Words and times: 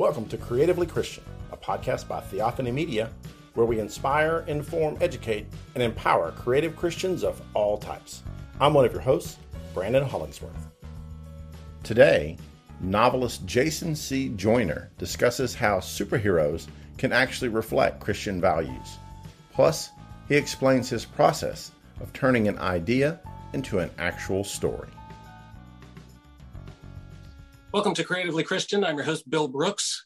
Welcome 0.00 0.24
to 0.28 0.38
Creatively 0.38 0.86
Christian, 0.86 1.24
a 1.52 1.58
podcast 1.58 2.08
by 2.08 2.22
Theophany 2.22 2.72
Media, 2.72 3.10
where 3.52 3.66
we 3.66 3.80
inspire, 3.80 4.46
inform, 4.46 4.96
educate, 5.02 5.44
and 5.74 5.82
empower 5.82 6.32
creative 6.32 6.74
Christians 6.74 7.22
of 7.22 7.42
all 7.52 7.76
types. 7.76 8.22
I'm 8.62 8.72
one 8.72 8.86
of 8.86 8.92
your 8.94 9.02
hosts, 9.02 9.36
Brandon 9.74 10.02
Hollingsworth. 10.02 10.70
Today, 11.82 12.38
novelist 12.80 13.44
Jason 13.44 13.94
C. 13.94 14.30
Joyner 14.30 14.90
discusses 14.96 15.54
how 15.54 15.80
superheroes 15.80 16.66
can 16.96 17.12
actually 17.12 17.48
reflect 17.48 18.00
Christian 18.00 18.40
values. 18.40 18.96
Plus, 19.52 19.90
he 20.28 20.34
explains 20.34 20.88
his 20.88 21.04
process 21.04 21.72
of 22.00 22.10
turning 22.14 22.48
an 22.48 22.58
idea 22.60 23.20
into 23.52 23.80
an 23.80 23.90
actual 23.98 24.44
story. 24.44 24.88
Welcome 27.72 27.94
to 27.94 28.02
Creatively 28.02 28.42
Christian. 28.42 28.82
I'm 28.82 28.96
your 28.96 29.04
host, 29.04 29.30
Bill 29.30 29.46
Brooks. 29.46 30.04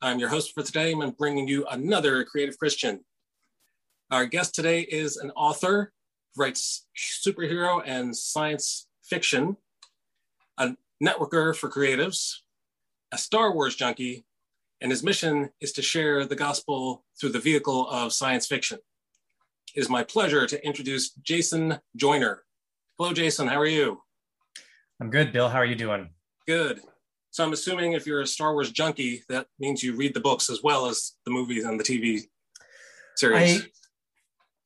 I'm 0.00 0.20
your 0.20 0.28
host 0.28 0.54
for 0.54 0.62
today. 0.62 0.92
I'm 0.92 1.10
bringing 1.10 1.48
you 1.48 1.66
another 1.66 2.22
Creative 2.22 2.56
Christian. 2.56 3.00
Our 4.12 4.26
guest 4.26 4.54
today 4.54 4.82
is 4.82 5.16
an 5.16 5.32
author, 5.32 5.92
writes 6.36 6.86
superhero 6.96 7.82
and 7.84 8.16
science 8.16 8.86
fiction, 9.02 9.56
a 10.56 10.76
networker 11.02 11.54
for 11.54 11.68
creatives, 11.68 12.32
a 13.10 13.18
Star 13.18 13.52
Wars 13.52 13.74
junkie, 13.74 14.24
and 14.80 14.92
his 14.92 15.02
mission 15.02 15.50
is 15.60 15.72
to 15.72 15.82
share 15.82 16.24
the 16.26 16.36
gospel 16.36 17.04
through 17.20 17.30
the 17.30 17.40
vehicle 17.40 17.88
of 17.90 18.12
science 18.12 18.46
fiction. 18.46 18.78
It 19.74 19.80
is 19.80 19.88
my 19.88 20.04
pleasure 20.04 20.46
to 20.46 20.64
introduce 20.64 21.10
Jason 21.14 21.80
Joyner. 21.96 22.44
Hello, 22.98 23.12
Jason. 23.12 23.48
How 23.48 23.58
are 23.58 23.66
you? 23.66 24.00
I'm 25.00 25.10
good, 25.10 25.32
Bill. 25.32 25.48
How 25.48 25.58
are 25.58 25.64
you 25.64 25.74
doing? 25.74 26.10
Good. 26.46 26.82
So 27.30 27.44
I'm 27.44 27.52
assuming 27.52 27.92
if 27.92 28.06
you're 28.06 28.22
a 28.22 28.26
Star 28.26 28.52
Wars 28.54 28.72
junkie, 28.72 29.22
that 29.28 29.46
means 29.58 29.82
you 29.82 29.94
read 29.94 30.14
the 30.14 30.20
books 30.20 30.50
as 30.50 30.62
well 30.62 30.86
as 30.86 31.12
the 31.24 31.30
movies 31.30 31.64
and 31.64 31.78
the 31.78 31.84
TV 31.84 32.22
series. 33.16 33.62
I, 33.62 33.66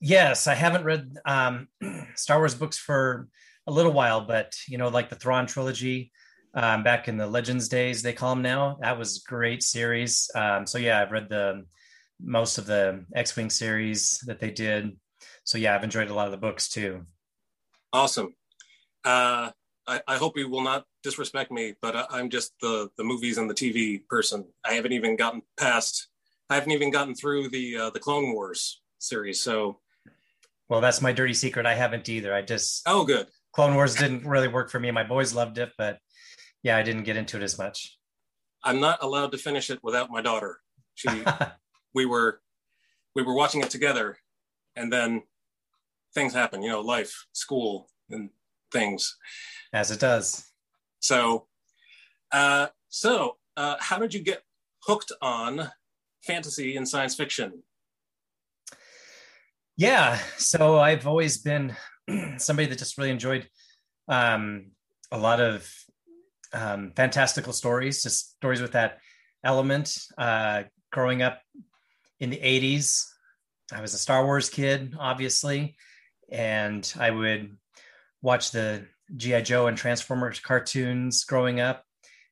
yes, 0.00 0.46
I 0.46 0.54
haven't 0.54 0.84
read 0.84 1.14
um, 1.26 1.68
Star 2.14 2.38
Wars 2.38 2.54
books 2.54 2.78
for 2.78 3.28
a 3.66 3.72
little 3.72 3.92
while, 3.92 4.22
but 4.22 4.56
you 4.66 4.78
know, 4.78 4.88
like 4.88 5.10
the 5.10 5.16
Thrawn 5.16 5.46
trilogy 5.46 6.10
um, 6.54 6.82
back 6.82 7.06
in 7.08 7.18
the 7.18 7.26
Legends 7.26 7.68
days, 7.68 8.02
they 8.02 8.12
call 8.12 8.34
them 8.34 8.42
now. 8.42 8.78
That 8.80 8.98
was 8.98 9.18
great 9.18 9.62
series. 9.62 10.30
Um, 10.34 10.66
so 10.66 10.78
yeah, 10.78 11.02
I've 11.02 11.10
read 11.10 11.28
the 11.28 11.64
most 12.20 12.56
of 12.58 12.64
the 12.64 13.04
X-wing 13.14 13.50
series 13.50 14.20
that 14.26 14.40
they 14.40 14.50
did. 14.50 14.96
So 15.44 15.58
yeah, 15.58 15.74
I've 15.74 15.84
enjoyed 15.84 16.10
a 16.10 16.14
lot 16.14 16.26
of 16.26 16.32
the 16.32 16.38
books 16.38 16.68
too. 16.68 17.06
Awesome. 17.92 18.34
Uh, 19.04 19.50
I, 19.86 20.00
I, 20.08 20.16
hope 20.16 20.36
you 20.36 20.48
will 20.48 20.62
not 20.62 20.84
disrespect 21.02 21.52
me, 21.52 21.74
but 21.82 21.94
I, 21.94 22.06
I'm 22.10 22.30
just 22.30 22.52
the 22.60 22.88
the 22.96 23.04
movies 23.04 23.38
and 23.38 23.48
the 23.48 23.54
TV 23.54 24.06
person. 24.08 24.44
I 24.64 24.72
haven't 24.74 24.92
even 24.92 25.16
gotten 25.16 25.42
past. 25.58 26.08
I 26.50 26.54
haven't 26.54 26.72
even 26.72 26.90
gotten 26.90 27.14
through 27.14 27.50
the 27.50 27.76
uh, 27.76 27.90
the 27.90 28.00
Clone 28.00 28.32
Wars 28.32 28.82
series. 28.98 29.40
So, 29.40 29.80
well, 30.68 30.80
that's 30.80 31.02
my 31.02 31.12
dirty 31.12 31.34
secret. 31.34 31.66
I 31.66 31.74
haven't 31.74 32.08
either. 32.08 32.34
I 32.34 32.42
just 32.42 32.82
oh, 32.86 33.04
good. 33.04 33.26
Clone 33.52 33.74
Wars 33.74 33.94
didn't 33.94 34.26
really 34.26 34.48
work 34.48 34.70
for 34.70 34.80
me. 34.80 34.90
My 34.90 35.04
boys 35.04 35.34
loved 35.34 35.58
it, 35.58 35.70
but 35.78 35.98
yeah, 36.62 36.76
I 36.76 36.82
didn't 36.82 37.04
get 37.04 37.16
into 37.16 37.36
it 37.36 37.42
as 37.42 37.58
much. 37.58 37.96
I'm 38.64 38.80
not 38.80 39.02
allowed 39.02 39.32
to 39.32 39.38
finish 39.38 39.70
it 39.70 39.78
without 39.82 40.10
my 40.10 40.22
daughter. 40.22 40.60
She, 40.94 41.08
we 41.94 42.06
were, 42.06 42.40
we 43.14 43.22
were 43.22 43.34
watching 43.34 43.60
it 43.60 43.70
together, 43.70 44.16
and 44.74 44.92
then 44.92 45.22
things 46.14 46.32
happen. 46.32 46.62
You 46.62 46.70
know, 46.70 46.80
life, 46.80 47.26
school, 47.32 47.88
and 48.10 48.30
things 48.74 49.16
as 49.72 49.90
it 49.90 50.00
does. 50.00 50.46
So, 51.00 51.46
uh, 52.30 52.66
so 52.90 53.36
uh, 53.56 53.76
how 53.80 53.98
did 53.98 54.12
you 54.12 54.20
get 54.20 54.42
hooked 54.82 55.12
on 55.22 55.70
fantasy 56.22 56.76
and 56.76 56.86
science 56.86 57.14
fiction? 57.14 57.62
Yeah, 59.76 60.18
so 60.36 60.78
I've 60.78 61.06
always 61.06 61.38
been 61.38 61.74
somebody 62.36 62.68
that 62.68 62.78
just 62.78 62.98
really 62.98 63.10
enjoyed 63.10 63.48
um, 64.08 64.72
a 65.10 65.18
lot 65.18 65.40
of 65.40 65.68
um, 66.52 66.92
fantastical 66.94 67.52
stories, 67.52 68.02
just 68.02 68.36
stories 68.36 68.60
with 68.60 68.72
that 68.72 68.98
element. 69.42 69.96
Uh, 70.16 70.64
growing 70.92 71.22
up 71.22 71.40
in 72.20 72.30
the 72.30 72.36
80s, 72.38 73.04
I 73.72 73.80
was 73.80 73.94
a 73.94 73.98
Star 73.98 74.24
Wars 74.24 74.48
kid, 74.48 74.94
obviously, 74.98 75.76
and 76.30 76.90
I 76.98 77.10
would 77.10 77.56
watch 78.24 78.52
the 78.52 78.86
GI 79.14 79.42
Joe 79.42 79.66
and 79.66 79.76
Transformers 79.76 80.40
cartoons 80.40 81.24
growing 81.24 81.60
up 81.60 81.84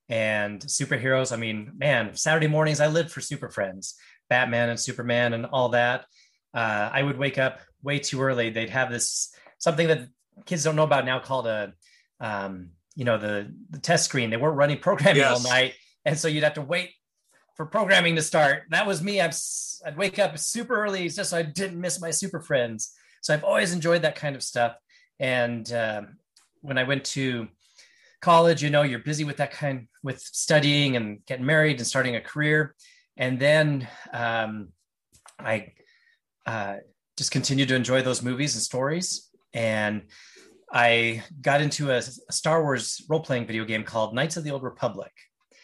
and 0.08 0.58
superheroes. 0.60 1.32
I 1.32 1.36
mean, 1.36 1.72
man, 1.76 2.16
Saturday 2.16 2.46
mornings 2.46 2.80
I 2.80 2.86
lived 2.86 3.10
for 3.10 3.20
Super 3.20 3.50
Friends, 3.50 3.94
Batman 4.30 4.70
and 4.70 4.80
Superman 4.80 5.34
and 5.34 5.44
all 5.44 5.68
that. 5.70 6.06
Uh, 6.54 6.88
I 6.90 7.02
would 7.02 7.18
wake 7.18 7.36
up 7.36 7.60
way 7.82 7.98
too 7.98 8.22
early. 8.22 8.48
They'd 8.48 8.70
have 8.70 8.90
this 8.90 9.34
something 9.58 9.86
that 9.88 10.08
kids 10.46 10.64
don't 10.64 10.76
know 10.76 10.82
about 10.82 11.04
now 11.04 11.18
called 11.18 11.46
a, 11.46 11.74
um, 12.20 12.70
you 12.96 13.04
know, 13.04 13.18
the 13.18 13.54
the 13.68 13.78
test 13.78 14.06
screen. 14.06 14.30
They 14.30 14.38
weren't 14.38 14.56
running 14.56 14.78
programming 14.78 15.16
yes. 15.18 15.44
all 15.44 15.50
night, 15.50 15.74
and 16.06 16.18
so 16.18 16.26
you'd 16.26 16.44
have 16.44 16.54
to 16.54 16.62
wait 16.62 16.90
for 17.54 17.66
programming 17.66 18.16
to 18.16 18.22
start. 18.22 18.62
That 18.70 18.86
was 18.86 19.02
me. 19.02 19.20
I'd, 19.20 19.34
I'd 19.86 19.98
wake 19.98 20.18
up 20.18 20.38
super 20.38 20.82
early 20.82 21.06
just 21.10 21.30
so 21.30 21.36
I 21.36 21.42
didn't 21.42 21.78
miss 21.78 22.00
my 22.00 22.10
Super 22.10 22.40
Friends. 22.40 22.94
So 23.20 23.34
I've 23.34 23.44
always 23.44 23.74
enjoyed 23.74 24.02
that 24.02 24.16
kind 24.16 24.34
of 24.34 24.42
stuff. 24.42 24.74
And 25.22 25.72
um, 25.72 26.18
when 26.62 26.76
I 26.78 26.82
went 26.82 27.04
to 27.04 27.48
college, 28.20 28.62
you 28.62 28.70
know, 28.70 28.82
you're 28.82 28.98
busy 28.98 29.22
with 29.22 29.36
that 29.36 29.52
kind 29.52 29.86
with 30.02 30.20
studying 30.20 30.96
and 30.96 31.24
getting 31.26 31.46
married 31.46 31.78
and 31.78 31.86
starting 31.86 32.16
a 32.16 32.20
career. 32.20 32.74
And 33.16 33.38
then 33.38 33.88
um, 34.12 34.70
I 35.38 35.74
uh, 36.44 36.76
just 37.16 37.30
continued 37.30 37.68
to 37.68 37.76
enjoy 37.76 38.02
those 38.02 38.20
movies 38.20 38.54
and 38.56 38.62
stories. 38.62 39.30
And 39.54 40.02
I 40.72 41.22
got 41.40 41.60
into 41.60 41.90
a, 41.90 41.98
a 41.98 42.32
Star 42.32 42.62
Wars 42.62 43.04
role 43.08 43.20
playing 43.20 43.46
video 43.46 43.64
game 43.64 43.84
called 43.84 44.14
Knights 44.14 44.36
of 44.36 44.42
the 44.42 44.50
Old 44.50 44.64
Republic. 44.64 45.12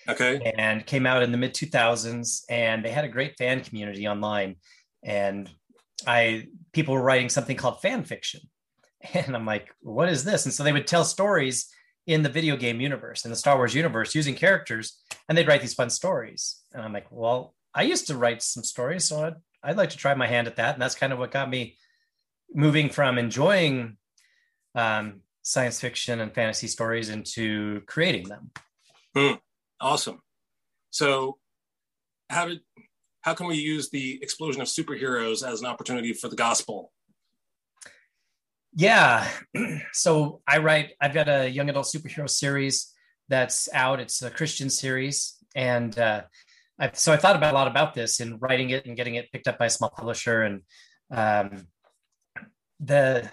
Okay. 0.09 0.53
And 0.57 0.87
came 0.87 1.05
out 1.05 1.23
in 1.23 1.33
the 1.33 1.39
mid 1.39 1.53
2000s, 1.53 2.43
and 2.49 2.85
they 2.85 2.91
had 2.91 3.05
a 3.05 3.09
great 3.09 3.37
fan 3.37 3.61
community 3.61 4.07
online. 4.07 4.57
And 5.03 5.51
I 6.07 6.47
people 6.73 6.95
were 6.95 7.03
writing 7.03 7.29
something 7.29 7.57
called 7.57 7.83
fan 7.83 8.05
fiction, 8.05 8.41
And 9.15 9.37
I'm 9.37 9.47
like, 9.47 9.69
what 9.81 10.09
is 10.09 10.25
this? 10.25 10.45
And 10.45 10.53
so 10.53 10.65
they 10.65 10.73
would 10.73 10.87
tell 10.87 11.05
stories 11.05 11.71
in 12.07 12.23
the 12.23 12.29
video 12.29 12.57
game 12.57 12.81
universe, 12.81 13.25
in 13.25 13.31
the 13.31 13.37
Star 13.37 13.57
Wars 13.57 13.75
universe, 13.75 14.15
using 14.15 14.35
characters, 14.35 14.99
and 15.29 15.37
they'd 15.37 15.47
write 15.47 15.61
these 15.61 15.75
fun 15.75 15.91
stories. 15.91 16.63
And 16.73 16.83
I'm 16.83 16.93
like, 16.93 17.07
well, 17.11 17.55
I 17.75 17.83
used 17.83 18.07
to 18.09 18.17
write 18.17 18.43
some 18.43 18.65
stories, 18.65 19.05
so 19.05 19.25
I'd, 19.25 19.35
I'd 19.63 19.77
like 19.77 19.91
to 19.91 19.97
try 19.97 20.15
my 20.15 20.27
hand 20.27 20.47
at 20.47 20.57
that. 20.57 20.75
And 20.75 20.83
that's 20.83 20.95
kind 20.95 21.13
of 21.13 21.19
what 21.19 21.31
got 21.31 21.51
me 21.51 21.77
moving 22.53 22.89
from 22.89 23.19
enjoying 23.19 23.99
um, 24.75 25.21
science 25.43 25.81
fiction 25.81 26.21
and 26.21 26.35
fantasy 26.35 26.67
stories 26.67 27.09
into 27.09 27.83
creating 27.87 28.29
them. 28.29 28.51
Mm, 29.17 29.39
awesome. 29.81 30.21
So, 30.91 31.39
how 32.31 32.47
did 32.47 32.61
how 33.21 33.35
can 33.35 33.47
we 33.47 33.57
use 33.57 33.91
the 33.91 34.19
explosion 34.23 34.63
of 34.63 34.69
superheroes 34.69 35.47
as 35.47 35.61
an 35.61 35.67
opportunity 35.67 36.13
for 36.13 36.29
the 36.29 36.37
gospel? 36.37 36.93
Yeah. 38.79 39.29
so 39.93 40.41
I 40.47 40.59
write, 40.59 40.93
I've 41.01 41.13
got 41.13 41.29
a 41.29 41.49
young 41.49 41.69
adult 41.69 41.87
superhero 41.87 42.31
series 42.31 42.95
that's 43.29 43.69
out. 43.75 43.99
It's 43.99 44.23
a 44.23 44.31
Christian 44.31 44.71
series. 44.71 45.35
And 45.57 45.99
uh, 45.99 46.23
I, 46.79 46.93
so 46.95 47.13
I 47.13 47.17
thought 47.17 47.35
about 47.35 47.53
a 47.53 47.57
lot 47.57 47.67
about 47.67 47.93
this 47.93 48.21
in 48.21 48.39
writing 48.39 48.71
it 48.71 48.87
and 48.87 48.97
getting 48.97 49.17
it 49.17 49.33
picked 49.33 49.49
up 49.49 49.59
by 49.59 49.67
a 49.67 49.71
small 49.71 49.91
publisher. 49.91 50.43
And 50.43 50.63
um, 51.11 51.67
the 52.79 53.29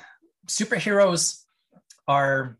superheroes 0.47 1.43
are, 2.07 2.57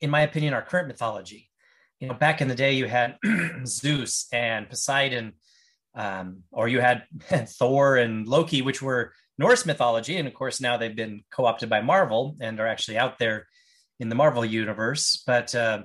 in 0.00 0.08
my 0.08 0.20
opinion, 0.20 0.54
our 0.54 0.62
current 0.62 0.86
mythology. 0.86 1.50
You 1.98 2.06
know, 2.06 2.14
back 2.14 2.40
in 2.40 2.46
the 2.46 2.54
day, 2.54 2.74
you 2.74 2.86
had 2.86 3.16
Zeus 3.66 4.28
and 4.32 4.68
Poseidon, 4.70 5.32
um, 5.96 6.44
or 6.52 6.68
you 6.68 6.80
had 6.80 7.06
Thor 7.58 7.96
and 7.96 8.28
Loki, 8.28 8.62
which 8.62 8.80
were 8.80 9.12
Norse 9.38 9.66
mythology. 9.66 10.16
And 10.16 10.28
of 10.28 10.34
course, 10.34 10.60
now 10.60 10.76
they've 10.76 10.94
been 10.94 11.24
co 11.30 11.44
opted 11.44 11.68
by 11.68 11.80
Marvel 11.80 12.36
and 12.40 12.60
are 12.60 12.66
actually 12.66 12.98
out 12.98 13.18
there 13.18 13.46
in 13.98 14.08
the 14.08 14.14
Marvel 14.14 14.44
universe. 14.44 15.22
But 15.26 15.54
uh, 15.54 15.82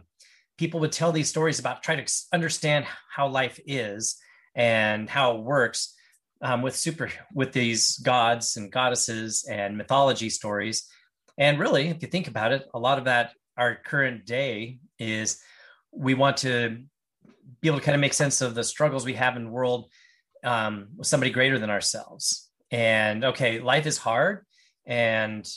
people 0.57 0.79
would 0.81 0.91
tell 0.91 1.11
these 1.11 1.29
stories 1.29 1.59
about 1.59 1.83
trying 1.83 2.05
to 2.05 2.13
understand 2.33 2.85
how 3.13 3.27
life 3.27 3.59
is 3.65 4.17
and 4.55 5.09
how 5.09 5.37
it 5.37 5.43
works 5.43 5.95
um, 6.41 6.61
with 6.61 6.75
super 6.75 7.11
with 7.33 7.51
these 7.51 7.97
gods 7.97 8.55
and 8.55 8.71
goddesses 8.71 9.45
and 9.49 9.77
mythology 9.77 10.29
stories. 10.29 10.87
And 11.37 11.59
really, 11.59 11.87
if 11.87 12.01
you 12.01 12.07
think 12.07 12.27
about 12.27 12.51
it, 12.51 12.67
a 12.73 12.79
lot 12.79 12.97
of 12.97 13.05
that 13.05 13.33
our 13.57 13.75
current 13.75 14.25
day 14.25 14.79
is 14.99 15.41
we 15.91 16.13
want 16.13 16.37
to 16.37 16.77
be 17.61 17.67
able 17.67 17.79
to 17.79 17.83
kind 17.83 17.95
of 17.95 18.01
make 18.01 18.13
sense 18.13 18.41
of 18.41 18.55
the 18.55 18.63
struggles 18.63 19.05
we 19.05 19.13
have 19.13 19.35
in 19.35 19.45
the 19.45 19.49
world 19.49 19.89
um, 20.43 20.89
with 20.95 21.07
somebody 21.07 21.31
greater 21.31 21.59
than 21.59 21.69
ourselves 21.69 22.48
and 22.71 23.23
okay 23.23 23.59
life 23.59 23.85
is 23.85 23.97
hard 23.97 24.45
and 24.85 25.49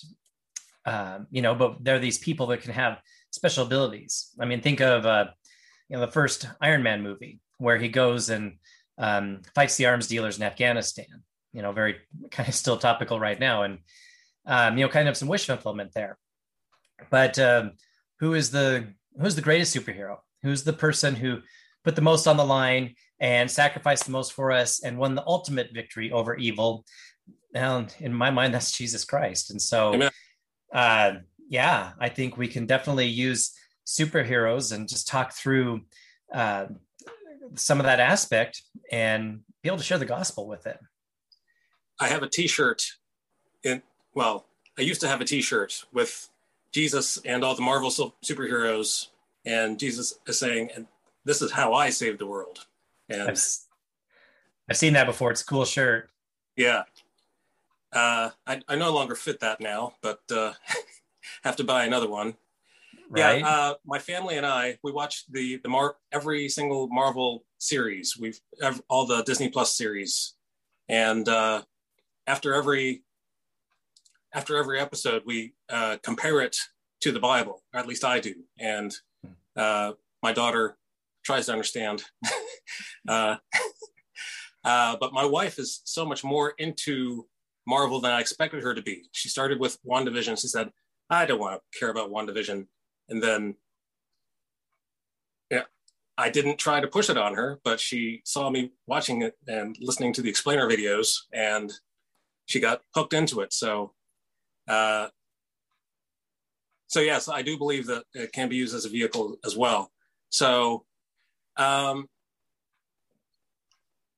um, 0.86 1.26
you 1.30 1.42
know 1.42 1.54
but 1.54 1.82
there 1.84 1.96
are 1.96 2.00
these 2.00 2.18
people 2.18 2.46
that 2.48 2.62
can 2.62 2.72
have 2.72 2.98
special 3.30 3.66
abilities 3.66 4.30
i 4.40 4.44
mean 4.44 4.60
think 4.60 4.80
of 4.80 5.06
uh, 5.06 5.26
you 5.88 5.96
know 5.96 6.00
the 6.00 6.12
first 6.12 6.48
iron 6.60 6.82
man 6.82 7.02
movie 7.02 7.40
where 7.58 7.78
he 7.78 7.88
goes 7.88 8.28
and 8.28 8.54
um, 8.98 9.42
fights 9.54 9.76
the 9.76 9.86
arms 9.86 10.06
dealers 10.06 10.36
in 10.36 10.42
Afghanistan. 10.42 11.22
You 11.52 11.62
know, 11.62 11.72
very 11.72 11.96
kind 12.30 12.48
of 12.48 12.54
still 12.54 12.76
topical 12.76 13.20
right 13.20 13.38
now, 13.38 13.62
and 13.62 13.78
um, 14.46 14.76
you 14.76 14.84
know, 14.84 14.90
kind 14.90 15.08
of 15.08 15.16
some 15.16 15.28
wish 15.28 15.46
fulfillment 15.46 15.92
there. 15.94 16.18
But 17.10 17.38
um, 17.38 17.72
who 18.20 18.34
is 18.34 18.50
the 18.50 18.88
who's 19.20 19.34
the 19.34 19.42
greatest 19.42 19.74
superhero? 19.74 20.18
Who's 20.42 20.64
the 20.64 20.72
person 20.72 21.14
who 21.14 21.40
put 21.84 21.96
the 21.96 22.02
most 22.02 22.26
on 22.26 22.36
the 22.36 22.44
line 22.44 22.94
and 23.20 23.50
sacrificed 23.50 24.04
the 24.04 24.10
most 24.12 24.32
for 24.32 24.52
us 24.52 24.82
and 24.82 24.98
won 24.98 25.14
the 25.14 25.26
ultimate 25.26 25.70
victory 25.72 26.10
over 26.12 26.36
evil? 26.36 26.84
And 27.54 27.94
in 28.00 28.12
my 28.12 28.30
mind, 28.30 28.54
that's 28.54 28.72
Jesus 28.72 29.04
Christ. 29.04 29.50
And 29.50 29.60
so, 29.60 30.08
uh, 30.72 31.12
yeah, 31.48 31.92
I 31.98 32.08
think 32.08 32.36
we 32.36 32.48
can 32.48 32.66
definitely 32.66 33.06
use 33.06 33.52
superheroes 33.86 34.72
and 34.72 34.88
just 34.88 35.08
talk 35.08 35.32
through 35.32 35.82
uh, 36.32 36.66
some 37.54 37.78
of 37.78 37.84
that 37.84 38.00
aspect 38.00 38.62
and 38.90 39.40
be 39.62 39.68
able 39.68 39.78
to 39.78 39.84
share 39.84 39.98
the 39.98 40.06
gospel 40.06 40.46
with 40.46 40.66
it. 40.66 40.78
I 42.00 42.08
have 42.08 42.22
a 42.22 42.28
T-shirt. 42.28 42.82
In 43.62 43.82
well, 44.14 44.46
I 44.78 44.82
used 44.82 45.00
to 45.02 45.08
have 45.08 45.20
a 45.20 45.24
T-shirt 45.24 45.84
with 45.92 46.28
Jesus 46.72 47.18
and 47.24 47.44
all 47.44 47.54
the 47.54 47.62
Marvel 47.62 47.90
superheroes, 47.90 49.08
and 49.44 49.78
Jesus 49.78 50.18
is 50.26 50.38
saying, 50.38 50.70
"And 50.74 50.86
this 51.24 51.42
is 51.42 51.52
how 51.52 51.74
I 51.74 51.90
saved 51.90 52.18
the 52.18 52.26
world." 52.26 52.66
And 53.08 53.22
I've, 53.22 53.44
I've 54.68 54.76
seen 54.76 54.94
that 54.94 55.06
before. 55.06 55.30
It's 55.30 55.42
a 55.42 55.46
cool 55.46 55.64
shirt. 55.64 56.10
Yeah. 56.56 56.84
Uh, 57.92 58.30
I, 58.46 58.62
I 58.68 58.76
no 58.76 58.92
longer 58.92 59.14
fit 59.14 59.40
that 59.40 59.60
now, 59.60 59.94
but 60.02 60.20
uh, 60.30 60.52
have 61.44 61.56
to 61.56 61.64
buy 61.64 61.84
another 61.84 62.08
one. 62.08 62.34
Right. 63.10 63.40
Yeah, 63.40 63.46
uh, 63.46 63.74
my 63.84 63.98
family 63.98 64.38
and 64.38 64.46
I 64.46 64.78
we 64.82 64.90
watched 64.90 65.30
the 65.30 65.60
the 65.62 65.68
Mar 65.68 65.96
every 66.12 66.48
single 66.48 66.88
Marvel 66.88 67.44
series. 67.58 68.16
We've 68.18 68.40
all 68.88 69.04
the 69.04 69.22
Disney 69.22 69.50
Plus 69.50 69.76
series, 69.76 70.34
and 70.88 71.28
uh, 71.28 71.62
after 72.26 72.54
every 72.54 73.02
after 74.32 74.56
every 74.56 74.80
episode, 74.80 75.24
we 75.26 75.52
uh, 75.68 75.98
compare 76.02 76.40
it 76.40 76.56
to 77.00 77.12
the 77.12 77.20
Bible, 77.20 77.62
or 77.74 77.80
at 77.80 77.86
least 77.86 78.02
I 78.02 78.18
do, 78.18 78.34
and 78.58 78.94
uh, 79.56 79.92
my 80.22 80.32
daughter 80.32 80.78
tries 81.24 81.46
to 81.46 81.52
understand. 81.52 82.04
uh, 83.08 83.36
uh, 84.64 84.96
but 85.00 85.12
my 85.12 85.24
wife 85.24 85.58
is 85.58 85.82
so 85.84 86.04
much 86.04 86.24
more 86.24 86.54
into 86.58 87.26
Marvel 87.66 88.00
than 88.00 88.12
I 88.12 88.20
expected 88.20 88.62
her 88.62 88.74
to 88.74 88.82
be. 88.82 89.04
She 89.12 89.28
started 89.28 89.60
with 89.60 89.78
WandaVision. 89.84 90.40
She 90.40 90.48
said, 90.48 90.70
I 91.10 91.26
don't 91.26 91.40
want 91.40 91.60
to 91.60 91.78
care 91.78 91.90
about 91.90 92.10
WandaVision. 92.10 92.66
And 93.08 93.22
then 93.22 93.54
yeah, 95.50 95.64
I 96.16 96.30
didn't 96.30 96.58
try 96.58 96.80
to 96.80 96.88
push 96.88 97.10
it 97.10 97.18
on 97.18 97.34
her, 97.34 97.60
but 97.64 97.78
she 97.78 98.22
saw 98.24 98.50
me 98.50 98.72
watching 98.86 99.22
it 99.22 99.34
and 99.46 99.76
listening 99.80 100.12
to 100.14 100.22
the 100.22 100.30
explainer 100.30 100.68
videos 100.68 101.18
and 101.32 101.72
she 102.46 102.60
got 102.60 102.82
hooked 102.94 103.12
into 103.12 103.40
it. 103.40 103.52
So 103.52 103.92
uh, 104.68 105.08
so 106.86 107.00
yes, 107.00 107.28
I 107.28 107.42
do 107.42 107.56
believe 107.56 107.86
that 107.86 108.04
it 108.12 108.32
can 108.32 108.48
be 108.48 108.56
used 108.56 108.74
as 108.74 108.84
a 108.84 108.88
vehicle 108.90 109.36
as 109.44 109.56
well. 109.56 109.90
So 110.28 110.84
um, 111.56 112.06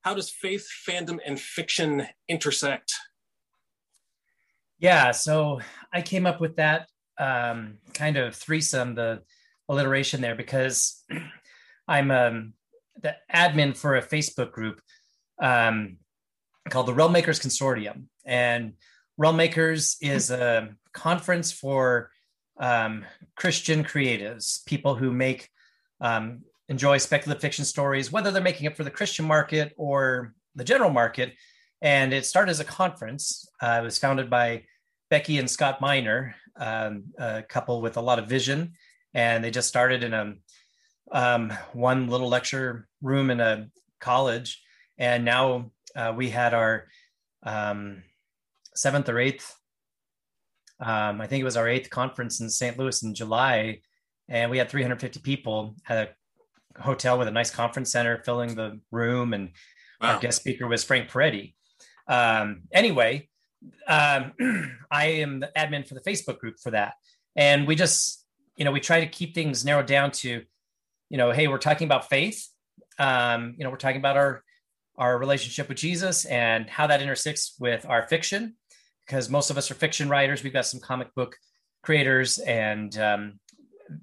how 0.01 0.13
does 0.13 0.29
faith, 0.29 0.67
fandom, 0.87 1.19
and 1.25 1.39
fiction 1.39 2.07
intersect? 2.27 2.93
Yeah, 4.77 5.11
so 5.11 5.61
I 5.91 6.01
came 6.01 6.25
up 6.25 6.39
with 6.39 6.57
that 6.57 6.87
um, 7.17 7.77
kind 7.93 8.17
of 8.17 8.35
threesome, 8.35 8.95
the 8.95 9.21
alliteration 9.67 10.21
there, 10.21 10.35
because 10.35 11.03
I'm 11.87 12.11
um, 12.11 12.53
the 13.01 13.15
admin 13.33 13.75
for 13.75 13.95
a 13.95 14.01
Facebook 14.01 14.51
group 14.51 14.81
um, 15.41 15.97
called 16.69 16.87
the 16.87 16.93
Realm 16.93 17.11
Makers 17.11 17.39
Consortium. 17.39 18.05
And 18.25 18.73
Realm 19.17 19.37
Makers 19.37 19.97
is 20.01 20.29
a 20.29 20.75
conference 20.93 21.51
for 21.51 22.11
um, 22.59 23.05
Christian 23.35 23.83
creatives, 23.83 24.65
people 24.65 24.95
who 24.95 25.11
make 25.11 25.49
um, 26.01 26.41
enjoy 26.69 26.97
speculative 26.97 27.41
fiction 27.41 27.65
stories, 27.65 28.11
whether 28.11 28.31
they're 28.31 28.41
making 28.41 28.65
it 28.65 28.75
for 28.75 28.83
the 28.83 28.91
Christian 28.91 29.25
market 29.25 29.73
or 29.77 30.33
the 30.55 30.63
general 30.63 30.89
market. 30.89 31.33
And 31.81 32.13
it 32.13 32.25
started 32.25 32.51
as 32.51 32.59
a 32.59 32.65
conference. 32.65 33.47
Uh, 33.61 33.79
it 33.81 33.83
was 33.83 33.97
founded 33.97 34.29
by 34.29 34.63
Becky 35.09 35.37
and 35.37 35.49
Scott 35.49 35.81
Minor, 35.81 36.35
um, 36.57 37.03
a 37.19 37.43
couple 37.43 37.81
with 37.81 37.97
a 37.97 38.01
lot 38.01 38.19
of 38.19 38.27
vision, 38.27 38.73
and 39.13 39.43
they 39.43 39.51
just 39.51 39.67
started 39.67 40.03
in 40.03 40.13
a 40.13 40.33
um, 41.11 41.53
one 41.73 42.07
little 42.07 42.29
lecture 42.29 42.87
room 43.01 43.29
in 43.29 43.39
a 43.39 43.67
college. 43.99 44.63
And 44.97 45.23
now 45.23 45.71
uh, 45.95 46.13
we 46.15 46.29
had 46.29 46.53
our 46.53 46.87
um, 47.43 48.03
seventh 48.73 49.09
or 49.09 49.19
eighth. 49.19 49.55
Um, 50.79 51.21
I 51.21 51.27
think 51.27 51.41
it 51.41 51.45
was 51.45 51.57
our 51.57 51.67
eighth 51.67 51.89
conference 51.89 52.39
in 52.41 52.49
St. 52.49 52.77
Louis 52.77 53.03
in 53.03 53.13
July, 53.13 53.81
and 54.27 54.49
we 54.49 54.57
had 54.57 54.69
350 54.69 55.19
people 55.21 55.75
at 55.87 55.97
a 55.97 56.09
hotel 56.79 57.17
with 57.17 57.27
a 57.27 57.31
nice 57.31 57.51
conference 57.51 57.91
center 57.91 58.21
filling 58.23 58.55
the 58.55 58.79
room, 58.91 59.33
and 59.33 59.51
wow. 60.01 60.15
our 60.15 60.19
guest 60.19 60.39
speaker 60.39 60.67
was 60.67 60.83
Frank 60.83 61.09
Peretti. 61.09 61.53
Um, 62.07 62.63
anyway, 62.71 63.29
um, 63.87 64.33
I 64.91 65.05
am 65.07 65.39
the 65.39 65.51
admin 65.57 65.87
for 65.87 65.95
the 65.95 66.01
Facebook 66.01 66.39
group 66.39 66.55
for 66.61 66.71
that, 66.71 66.93
and 67.35 67.67
we 67.67 67.75
just, 67.75 68.25
you 68.57 68.65
know, 68.65 68.71
we 68.71 68.79
try 68.79 69.01
to 69.01 69.07
keep 69.07 69.35
things 69.35 69.65
narrowed 69.65 69.87
down 69.87 70.11
to, 70.11 70.43
you 71.09 71.17
know, 71.17 71.31
hey, 71.31 71.47
we're 71.47 71.57
talking 71.57 71.85
about 71.85 72.09
faith. 72.09 72.47
Um, 72.97 73.55
you 73.57 73.63
know, 73.63 73.69
we're 73.69 73.77
talking 73.77 73.99
about 73.99 74.17
our 74.17 74.43
our 74.97 75.17
relationship 75.17 75.67
with 75.67 75.77
Jesus 75.77 76.25
and 76.25 76.69
how 76.69 76.87
that 76.87 77.01
intersects 77.01 77.55
with 77.59 77.85
our 77.85 78.07
fiction 78.07 78.55
because 79.05 79.29
most 79.29 79.49
of 79.49 79.57
us 79.57 79.69
are 79.69 79.75
fiction 79.75 80.09
writers. 80.09 80.43
We've 80.43 80.53
got 80.53 80.65
some 80.65 80.79
comic 80.79 81.13
book 81.13 81.35
creators 81.83 82.39
and 82.39 82.97
um, 82.97 83.39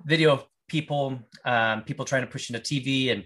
video 0.04 0.46
people, 0.72 1.20
um, 1.44 1.82
people 1.82 2.04
trying 2.04 2.22
to 2.22 2.26
push 2.26 2.50
into 2.50 2.60
TV 2.60 3.12
and 3.12 3.24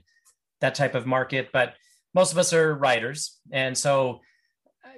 that 0.60 0.74
type 0.74 0.94
of 0.96 1.06
market. 1.06 1.50
But 1.52 1.74
most 2.12 2.32
of 2.32 2.38
us 2.38 2.52
are 2.52 2.74
writers, 2.74 3.38
and 3.50 3.78
so 3.78 4.20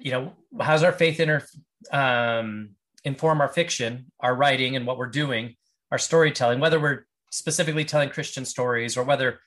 you 0.00 0.12
know, 0.12 0.32
how's 0.60 0.82
our 0.82 0.92
faith 0.92 1.20
inter 1.20 1.44
um, 1.92 2.70
inform 3.04 3.40
our 3.40 3.48
fiction, 3.48 4.06
our 4.20 4.34
writing, 4.34 4.76
and 4.76 4.86
what 4.86 4.98
we're 4.98 5.06
doing, 5.06 5.56
our 5.90 5.98
storytelling, 5.98 6.60
whether 6.60 6.80
we're 6.80 7.06
specifically 7.30 7.84
telling 7.84 8.08
Christian 8.08 8.44
stories 8.44 8.96
or 8.96 9.04
whether 9.04 9.40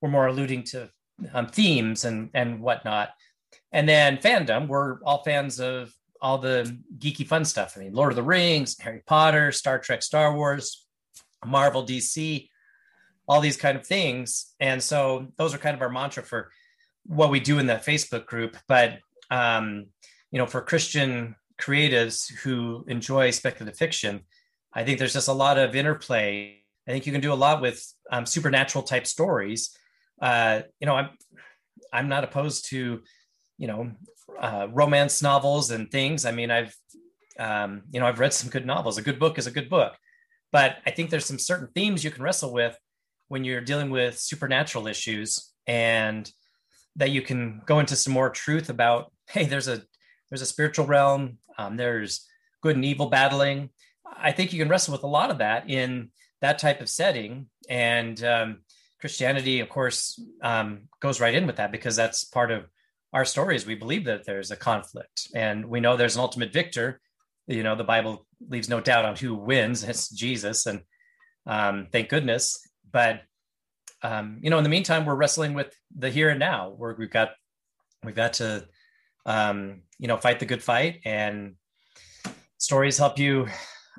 we're 0.00 0.10
more 0.10 0.26
alluding 0.26 0.64
to 0.64 0.90
um, 1.34 1.46
themes 1.46 2.04
and 2.04 2.30
and 2.34 2.60
whatnot. 2.60 3.10
And 3.72 3.88
then 3.88 4.18
fandom, 4.18 4.68
we're 4.68 5.02
all 5.02 5.22
fans 5.22 5.60
of 5.60 5.92
all 6.22 6.38
the 6.38 6.78
geeky 6.98 7.26
fun 7.26 7.44
stuff. 7.44 7.74
I 7.76 7.80
mean, 7.80 7.94
Lord 7.94 8.12
of 8.12 8.16
the 8.16 8.22
Rings, 8.22 8.78
Harry 8.80 9.02
Potter, 9.06 9.52
Star 9.52 9.78
Trek, 9.78 10.02
Star 10.02 10.34
Wars, 10.34 10.86
Marvel, 11.44 11.84
DC, 11.84 12.48
all 13.28 13.40
these 13.40 13.56
kind 13.56 13.76
of 13.76 13.86
things. 13.86 14.54
And 14.60 14.82
so 14.82 15.28
those 15.36 15.54
are 15.54 15.58
kind 15.58 15.74
of 15.74 15.82
our 15.82 15.90
mantra 15.90 16.22
for 16.22 16.50
what 17.06 17.30
we 17.30 17.40
do 17.40 17.58
in 17.58 17.66
the 17.66 17.74
Facebook 17.74 18.26
group. 18.26 18.56
But 18.68 18.98
um, 19.30 19.86
you 20.30 20.38
know, 20.38 20.46
for 20.46 20.60
Christian 20.60 21.36
creatives 21.60 22.32
who 22.42 22.84
enjoy 22.88 23.30
speculative 23.30 23.78
fiction, 23.78 24.22
I 24.72 24.84
think 24.84 24.98
there's 24.98 25.12
just 25.12 25.28
a 25.28 25.32
lot 25.32 25.58
of 25.58 25.74
interplay. 25.74 26.62
I 26.88 26.92
think 26.92 27.06
you 27.06 27.12
can 27.12 27.20
do 27.20 27.32
a 27.32 27.34
lot 27.34 27.60
with 27.60 27.84
um, 28.10 28.26
supernatural 28.26 28.84
type 28.84 29.06
stories. 29.06 29.76
Uh, 30.20 30.62
you 30.80 30.86
know, 30.86 30.94
I'm 30.94 31.10
I'm 31.92 32.08
not 32.08 32.24
opposed 32.24 32.68
to 32.70 33.02
you 33.58 33.66
know 33.66 33.92
uh, 34.40 34.68
romance 34.70 35.22
novels 35.22 35.70
and 35.70 35.90
things. 35.90 36.24
I 36.24 36.32
mean, 36.32 36.50
I've 36.50 36.74
um, 37.38 37.82
you 37.92 38.00
know 38.00 38.06
I've 38.06 38.20
read 38.20 38.32
some 38.32 38.50
good 38.50 38.66
novels. 38.66 38.98
A 38.98 39.02
good 39.02 39.18
book 39.18 39.38
is 39.38 39.46
a 39.46 39.50
good 39.50 39.68
book, 39.68 39.96
but 40.52 40.78
I 40.86 40.90
think 40.90 41.10
there's 41.10 41.26
some 41.26 41.38
certain 41.38 41.68
themes 41.74 42.04
you 42.04 42.10
can 42.10 42.22
wrestle 42.22 42.52
with 42.52 42.76
when 43.28 43.44
you're 43.44 43.60
dealing 43.60 43.90
with 43.90 44.18
supernatural 44.18 44.86
issues, 44.86 45.52
and 45.66 46.30
that 46.96 47.10
you 47.10 47.22
can 47.22 47.62
go 47.66 47.78
into 47.78 47.96
some 47.96 48.12
more 48.12 48.30
truth 48.30 48.68
about. 48.68 49.12
Hey, 49.28 49.44
there's 49.44 49.68
a 49.68 49.82
there's 50.28 50.42
a 50.42 50.46
spiritual 50.46 50.86
realm. 50.86 51.38
Um, 51.56 51.76
there's 51.76 52.26
good 52.62 52.74
and 52.74 52.84
evil 52.84 53.08
battling. 53.08 53.70
I 54.04 54.32
think 54.32 54.52
you 54.52 54.58
can 54.58 54.68
wrestle 54.68 54.92
with 54.92 55.04
a 55.04 55.06
lot 55.06 55.30
of 55.30 55.38
that 55.38 55.70
in 55.70 56.10
that 56.40 56.58
type 56.58 56.80
of 56.80 56.88
setting, 56.88 57.46
and 57.68 58.22
um, 58.24 58.58
Christianity, 59.00 59.60
of 59.60 59.68
course, 59.68 60.20
um, 60.42 60.88
goes 61.00 61.20
right 61.20 61.34
in 61.34 61.46
with 61.46 61.56
that 61.56 61.70
because 61.70 61.94
that's 61.94 62.24
part 62.24 62.50
of 62.50 62.64
our 63.12 63.24
stories, 63.24 63.66
we 63.66 63.74
believe 63.74 64.04
that 64.04 64.24
there's 64.24 64.50
a 64.50 64.56
conflict 64.56 65.28
and 65.34 65.66
we 65.66 65.80
know 65.80 65.96
there's 65.96 66.14
an 66.14 66.20
ultimate 66.22 66.52
victor. 66.52 67.00
You 67.50 67.64
know, 67.64 67.74
the 67.74 67.82
Bible 67.84 68.26
leaves 68.48 68.68
no 68.68 68.80
doubt 68.80 69.04
on 69.04 69.16
who 69.16 69.34
wins. 69.34 69.82
It's 69.82 70.08
Jesus. 70.08 70.66
And 70.66 70.82
um, 71.46 71.88
thank 71.90 72.08
goodness. 72.08 72.64
But, 72.92 73.22
um, 74.02 74.38
you 74.40 74.50
know, 74.50 74.58
in 74.58 74.62
the 74.62 74.70
meantime, 74.70 75.04
we're 75.04 75.16
wrestling 75.16 75.54
with 75.54 75.74
the 75.96 76.10
here 76.10 76.28
and 76.28 76.38
now 76.38 76.70
where 76.70 76.94
we've 76.96 77.10
got, 77.10 77.30
we've 78.04 78.14
got 78.14 78.34
to, 78.34 78.68
um, 79.26 79.82
you 79.98 80.06
know, 80.06 80.16
fight 80.16 80.38
the 80.38 80.46
good 80.46 80.62
fight 80.62 81.00
and 81.04 81.56
stories 82.58 82.98
help 82.98 83.18
you 83.18 83.48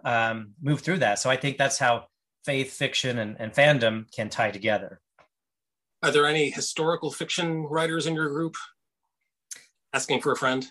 um, 0.05 0.53
move 0.61 0.79
through 0.79 0.99
that. 0.99 1.19
So 1.19 1.29
I 1.29 1.35
think 1.35 1.57
that's 1.57 1.77
how 1.77 2.05
faith, 2.45 2.71
fiction, 2.71 3.19
and, 3.19 3.35
and 3.37 3.53
fandom 3.53 4.05
can 4.15 4.29
tie 4.29 4.51
together. 4.51 5.01
Are 6.01 6.11
there 6.11 6.25
any 6.25 6.51
historical 6.51 7.11
fiction 7.11 7.63
writers 7.63 8.07
in 8.07 8.15
your 8.15 8.29
group? 8.29 8.55
Asking 9.93 10.21
for 10.21 10.31
a 10.31 10.37
friend. 10.37 10.65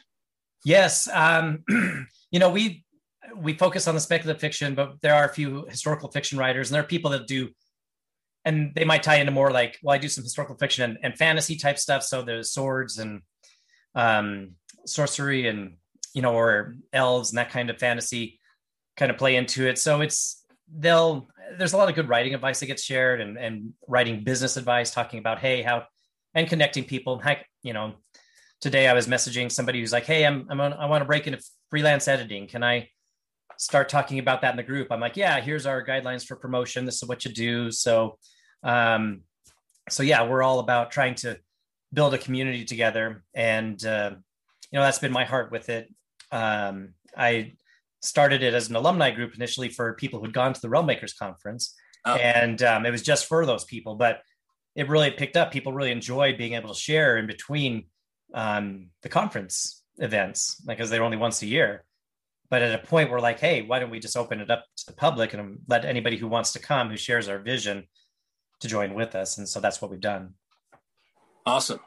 Yes, 0.65 1.09
um, 1.09 1.65
you 2.31 2.39
know 2.39 2.51
we 2.51 2.85
we 3.37 3.55
focus 3.55 3.87
on 3.87 3.95
the 3.95 4.01
speculative 4.01 4.41
fiction, 4.41 4.75
but 4.75 5.01
there 5.03 5.15
are 5.15 5.25
a 5.25 5.33
few 5.33 5.65
historical 5.67 6.11
fiction 6.11 6.39
writers, 6.39 6.69
and 6.71 6.75
there 6.75 6.83
are 6.83 6.87
people 6.87 7.11
that 7.13 7.27
do, 7.27 7.49
and 8.45 8.73
they 8.75 8.85
might 8.85 9.03
tie 9.03 9.17
into 9.17 9.33
more 9.33 9.51
like, 9.51 9.79
well, 9.83 9.95
I 9.95 9.99
do 9.99 10.09
some 10.09 10.25
historical 10.25 10.57
fiction 10.57 10.91
and, 10.91 10.99
and 11.03 11.17
fantasy 11.17 11.57
type 11.57 11.79
stuff. 11.79 12.03
So 12.03 12.23
there's 12.23 12.53
swords 12.53 12.99
and 12.99 13.23
um, 13.95 14.53
sorcery, 14.87 15.49
and 15.49 15.77
you 16.15 16.23
know, 16.23 16.35
or 16.35 16.77
elves 16.93 17.31
and 17.31 17.39
that 17.39 17.51
kind 17.51 17.71
of 17.71 17.79
fantasy 17.79 18.41
kind 18.97 19.11
of 19.11 19.17
play 19.17 19.37
into 19.37 19.67
it. 19.67 19.79
So 19.79 20.01
it's 20.01 20.45
they'll 20.73 21.29
there's 21.59 21.73
a 21.73 21.77
lot 21.77 21.89
of 21.89 21.95
good 21.95 22.09
writing 22.09 22.35
advice 22.35 22.61
that 22.61 22.67
gets 22.67 22.83
shared, 22.83 23.21
and 23.21 23.39
and 23.39 23.73
writing 23.89 24.25
business 24.25 24.57
advice, 24.57 24.91
talking 24.91 25.19
about 25.19 25.39
hey 25.39 25.63
how 25.63 25.85
and 26.35 26.49
connecting 26.49 26.85
people. 26.85 27.23
You 27.63 27.73
know, 27.73 27.95
today 28.61 28.89
I 28.89 28.93
was 28.93 29.07
messaging 29.07 29.51
somebody 29.51 29.81
who's 29.81 29.93
like, 29.93 30.05
hey, 30.05 30.27
I'm, 30.27 30.47
I'm 30.51 30.61
on, 30.61 30.73
I 30.73 30.87
want 30.87 31.03
to 31.03 31.07
break 31.07 31.27
into 31.27 31.43
freelance 31.71 32.09
editing. 32.09 32.47
Can 32.47 32.63
I 32.63 32.89
start 33.61 33.91
talking 33.91 34.19
about 34.19 34.41
that 34.41 34.53
in 34.53 34.57
the 34.57 34.63
group. 34.63 34.89
I'm 34.91 35.01
like, 35.01 35.19
yeah, 35.19 35.39
here's 35.39 35.67
our 35.67 35.85
guidelines 35.85 36.25
for 36.27 36.35
promotion. 36.35 36.87
This 36.87 37.03
is 37.03 37.09
what 37.09 37.27
you 37.27 37.31
do. 37.31 37.71
So, 37.71 38.17
um, 38.63 39.21
so 39.91 40.03
yeah, 40.03 40.27
we're 40.27 40.43
all 40.43 40.61
about 40.61 40.91
trying 40.91 41.15
to 41.17 41.39
build 41.93 42.15
a 42.15 42.19
community 42.19 42.65
together, 42.65 43.23
and 43.35 43.85
uh, 43.85 44.13
you 44.71 44.79
know 44.79 44.83
that's 44.83 44.99
been 44.99 45.13
my 45.13 45.25
heart 45.25 45.53
with 45.53 45.69
it. 45.69 45.93
Um, 46.33 46.95
I 47.17 47.53
started 48.01 48.43
it 48.43 48.55
as 48.55 48.71
an 48.71 48.77
alumni 48.77 49.11
group 49.11 49.35
initially 49.35 49.69
for 49.69 49.93
people 49.95 50.21
who'd 50.21 50.33
gone 50.33 50.55
to 50.55 50.61
the 50.61 50.71
Realm 50.71 50.87
Makers 50.87 51.13
conference, 51.13 51.75
oh. 52.07 52.15
and 52.15 52.63
um, 52.63 52.87
it 52.87 52.91
was 52.91 53.03
just 53.03 53.27
for 53.27 53.45
those 53.45 53.65
people. 53.65 53.97
But 53.97 54.23
it 54.75 54.89
really 54.89 55.11
picked 55.11 55.37
up. 55.37 55.53
People 55.53 55.75
really 55.75 55.91
enjoyed 55.91 56.39
being 56.39 56.55
able 56.55 56.73
to 56.73 56.81
share 56.81 57.19
in 57.19 57.27
between 57.27 57.87
um, 58.35 58.87
the 59.03 59.09
conference 59.09 59.83
events, 59.99 60.63
like 60.67 60.79
because 60.79 60.91
they're 60.91 61.05
only 61.05 61.17
once 61.17 61.43
a 61.43 61.47
year. 61.47 61.85
But 62.49 62.63
at 62.63 62.75
a 62.75 62.87
point 62.87 63.11
we're 63.11 63.21
like 63.21 63.39
hey 63.39 63.63
why 63.63 63.79
don't 63.79 63.91
we 63.91 64.01
just 64.01 64.17
open 64.17 64.41
it 64.41 64.51
up 64.51 64.65
to 64.79 64.87
the 64.87 64.93
public 64.93 65.35
and 65.35 65.61
let 65.69 65.85
anybody 65.85 66.17
who 66.17 66.27
wants 66.27 66.53
to 66.55 66.59
come 66.59 66.91
who 66.91 66.97
shares 66.97 67.29
our 67.29 67.39
vision 67.39 67.87
to 68.61 68.69
join 68.69 68.95
with 68.95 69.15
us. 69.15 69.39
And 69.39 69.49
so 69.49 69.61
that's 69.61 69.81
what 69.81 69.91
we've 69.91 70.01
done. 70.01 70.35
Awesome. 71.47 71.81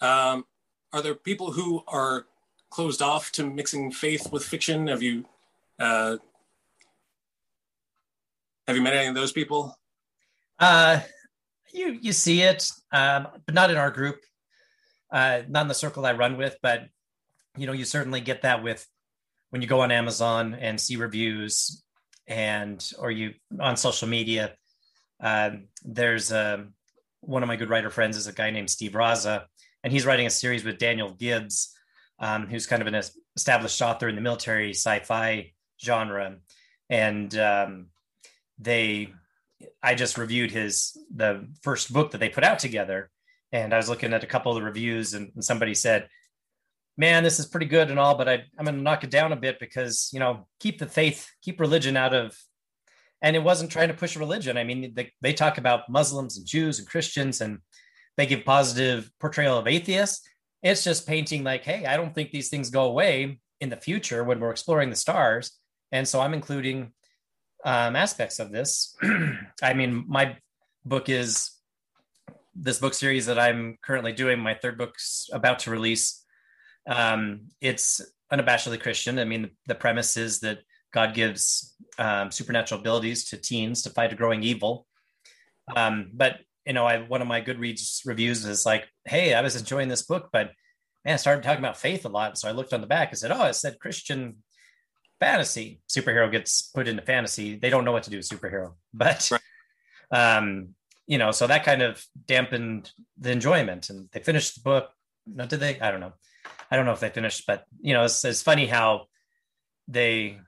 Um, 0.00 0.44
are 0.92 1.02
there 1.02 1.14
people 1.14 1.52
who 1.52 1.82
are 1.88 2.26
closed 2.70 3.02
off 3.02 3.32
to 3.32 3.48
mixing 3.48 3.90
faith 3.90 4.30
with 4.32 4.44
fiction? 4.44 4.86
Have 4.86 5.02
you 5.02 5.24
uh, 5.78 6.16
have 8.66 8.76
you 8.76 8.82
met 8.82 8.94
any 8.94 9.08
of 9.08 9.14
those 9.14 9.32
people? 9.32 9.76
Uh, 10.58 11.00
you 11.72 11.98
you 12.00 12.12
see 12.12 12.42
it 12.42 12.70
um, 12.92 13.28
but 13.44 13.54
not 13.54 13.70
in 13.70 13.76
our 13.76 13.90
group 13.90 14.20
uh, 15.12 15.42
not 15.48 15.62
in 15.62 15.68
the 15.68 15.74
circle 15.74 16.04
i 16.04 16.12
run 16.12 16.36
with 16.36 16.56
but 16.62 16.86
you 17.56 17.66
know 17.66 17.72
you 17.72 17.84
certainly 17.84 18.20
get 18.20 18.42
that 18.42 18.62
with 18.62 18.86
when 19.50 19.62
you 19.62 19.68
go 19.68 19.80
on 19.80 19.90
Amazon 19.90 20.54
and 20.54 20.80
see 20.80 20.96
reviews 20.96 21.82
and 22.26 22.92
or 22.98 23.10
you 23.10 23.34
on 23.60 23.76
social 23.76 24.08
media, 24.08 24.52
um, 25.20 25.68
there's 25.84 26.32
a, 26.32 26.54
um, 26.54 26.74
one 27.20 27.42
of 27.42 27.46
my 27.46 27.56
good 27.56 27.70
writer 27.70 27.90
friends 27.90 28.16
is 28.16 28.26
a 28.26 28.32
guy 28.32 28.50
named 28.50 28.70
Steve 28.70 28.92
Rzasa, 28.92 29.44
and 29.82 29.92
he's 29.92 30.06
writing 30.06 30.26
a 30.26 30.30
series 30.30 30.64
with 30.64 30.78
Daniel 30.78 31.10
Gibbs, 31.10 31.74
um, 32.18 32.46
who's 32.46 32.66
kind 32.66 32.82
of 32.82 32.88
an 32.88 33.02
established 33.34 33.80
author 33.82 34.08
in 34.08 34.14
the 34.14 34.20
military 34.20 34.70
sci-fi 34.70 35.52
genre, 35.82 36.36
and 36.88 37.36
um, 37.38 37.86
they, 38.58 39.12
I 39.82 39.94
just 39.94 40.18
reviewed 40.18 40.50
his 40.50 40.96
the 41.14 41.48
first 41.62 41.92
book 41.92 42.12
that 42.12 42.18
they 42.18 42.28
put 42.28 42.44
out 42.44 42.58
together, 42.58 43.10
and 43.62 43.74
I 43.74 43.76
was 43.76 43.88
looking 43.88 44.12
at 44.12 44.24
a 44.24 44.26
couple 44.26 44.52
of 44.52 44.56
the 44.56 44.64
reviews, 44.64 45.14
and, 45.14 45.30
and 45.34 45.44
somebody 45.44 45.74
said, 45.74 46.08
man, 46.96 47.22
this 47.22 47.38
is 47.38 47.46
pretty 47.46 47.66
good 47.66 47.90
and 47.90 47.98
all, 47.98 48.16
but 48.16 48.28
I, 48.28 48.44
I'm 48.58 48.64
going 48.64 48.76
to 48.76 48.82
knock 48.82 49.04
it 49.04 49.10
down 49.10 49.32
a 49.32 49.36
bit 49.36 49.58
because, 49.60 50.10
you 50.12 50.20
know, 50.20 50.46
keep 50.60 50.78
the 50.78 50.86
faith, 50.86 51.30
keep 51.42 51.60
religion 51.60 51.96
out 51.96 52.14
of, 52.14 52.36
and 53.20 53.36
it 53.36 53.42
wasn't 53.42 53.70
trying 53.70 53.88
to 53.88 53.94
push 53.94 54.16
religion. 54.16 54.56
I 54.56 54.64
mean, 54.64 54.94
they, 54.94 55.12
they 55.20 55.32
talk 55.32 55.58
about 55.58 55.90
Muslims 55.90 56.38
and 56.38 56.46
Jews 56.46 56.78
and 56.78 56.88
Christians 56.88 57.40
and 57.40 57.58
they 58.16 58.26
give 58.26 58.44
positive 58.44 59.10
portrayal 59.20 59.58
of 59.58 59.66
atheists. 59.66 60.26
It's 60.62 60.84
just 60.84 61.06
painting 61.06 61.44
like, 61.44 61.64
hey, 61.64 61.84
I 61.86 61.96
don't 61.96 62.14
think 62.14 62.30
these 62.30 62.48
things 62.48 62.70
go 62.70 62.84
away 62.84 63.40
in 63.60 63.68
the 63.68 63.76
future 63.76 64.24
when 64.24 64.40
we're 64.40 64.50
exploring 64.50 64.90
the 64.90 64.96
stars. 64.96 65.52
And 65.92 66.06
so 66.06 66.20
I'm 66.20 66.34
including 66.34 66.92
um, 67.64 67.96
aspects 67.96 68.38
of 68.38 68.52
this. 68.52 68.96
I 69.62 69.74
mean, 69.74 70.04
my 70.08 70.36
book 70.84 71.08
is 71.08 71.50
this 72.58 72.78
book 72.78 72.94
series 72.94 73.26
that 73.26 73.38
I'm 73.38 73.78
currently 73.82 74.12
doing. 74.12 74.38
My 74.40 74.54
third 74.54 74.78
book's 74.78 75.28
about 75.32 75.60
to 75.60 75.70
release 75.70 76.24
um, 76.86 77.48
it's 77.60 78.00
unabashedly 78.32 78.80
Christian. 78.80 79.18
I 79.18 79.24
mean, 79.24 79.50
the, 79.66 79.74
premise 79.74 80.16
is 80.16 80.40
that 80.40 80.60
God 80.92 81.14
gives 81.14 81.74
um, 81.98 82.30
supernatural 82.30 82.80
abilities 82.80 83.26
to 83.26 83.36
teens 83.36 83.82
to 83.82 83.90
fight 83.90 84.12
a 84.12 84.16
growing 84.16 84.42
evil. 84.42 84.86
Um, 85.74 86.10
but 86.12 86.38
you 86.64 86.72
know, 86.72 86.86
I 86.86 86.98
one 86.98 87.22
of 87.22 87.28
my 87.28 87.40
Goodreads 87.40 88.02
reviews 88.04 88.44
is 88.44 88.64
like, 88.66 88.86
"Hey, 89.04 89.34
I 89.34 89.40
was 89.40 89.56
enjoying 89.56 89.88
this 89.88 90.02
book, 90.02 90.28
but 90.32 90.52
man, 91.04 91.14
I 91.14 91.16
started 91.16 91.42
talking 91.42 91.60
about 91.60 91.76
faith 91.76 92.04
a 92.04 92.08
lot." 92.08 92.38
So 92.38 92.48
I 92.48 92.52
looked 92.52 92.72
on 92.72 92.80
the 92.80 92.86
back 92.86 93.10
and 93.10 93.18
said, 93.18 93.32
"Oh, 93.32 93.44
it 93.44 93.54
said 93.54 93.80
Christian 93.80 94.36
fantasy 95.18 95.80
superhero 95.88 96.30
gets 96.30 96.62
put 96.74 96.88
into 96.88 97.02
fantasy. 97.02 97.56
They 97.56 97.70
don't 97.70 97.84
know 97.84 97.92
what 97.92 98.04
to 98.04 98.10
do 98.10 98.16
with 98.16 98.28
superhero, 98.28 98.74
but." 98.94 99.30
Right. 99.30 99.40
Um, 100.36 100.74
you 101.06 101.18
know, 101.18 101.30
so 101.30 101.46
that 101.46 101.64
kind 101.64 101.82
of 101.82 102.04
dampened 102.26 102.90
the 103.18 103.30
enjoyment. 103.30 103.90
And 103.90 104.08
they 104.12 104.20
finished 104.20 104.56
the 104.56 104.60
book. 104.62 104.90
No, 105.26 105.46
did 105.46 105.60
they? 105.60 105.80
I 105.80 105.90
don't 105.90 106.00
know. 106.00 106.12
I 106.70 106.76
don't 106.76 106.86
know 106.86 106.92
if 106.92 107.00
they 107.00 107.10
finished, 107.10 107.44
but 107.46 107.64
you 107.80 107.94
know, 107.94 108.04
it's, 108.04 108.24
it's 108.24 108.42
funny 108.42 108.66
how 108.66 109.06
they 109.88 110.38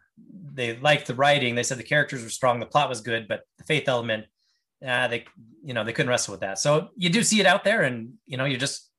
they 0.53 0.77
liked 0.77 1.07
the 1.07 1.15
writing. 1.15 1.55
They 1.55 1.63
said 1.63 1.79
the 1.79 1.85
characters 1.85 2.23
were 2.23 2.31
strong, 2.31 2.59
the 2.59 2.67
plot 2.67 2.89
was 2.89 3.01
good, 3.01 3.29
but 3.29 3.43
the 3.59 3.65
faith 3.65 3.89
element, 3.89 4.27
uh, 4.85 5.09
they 5.09 5.25
you 5.65 5.75
know 5.75 5.85
they 5.85 5.93
couldn't 5.93 6.11
wrestle 6.11 6.33
with 6.33 6.41
that. 6.41 6.59
So 6.59 6.89
you 6.97 7.11
do 7.11 7.23
see 7.23 7.41
it 7.41 7.47
out 7.47 7.65
there, 7.65 7.83
and 7.83 8.15
you 8.27 8.37
know, 8.37 8.45
you 8.45 8.57
just 8.57 8.91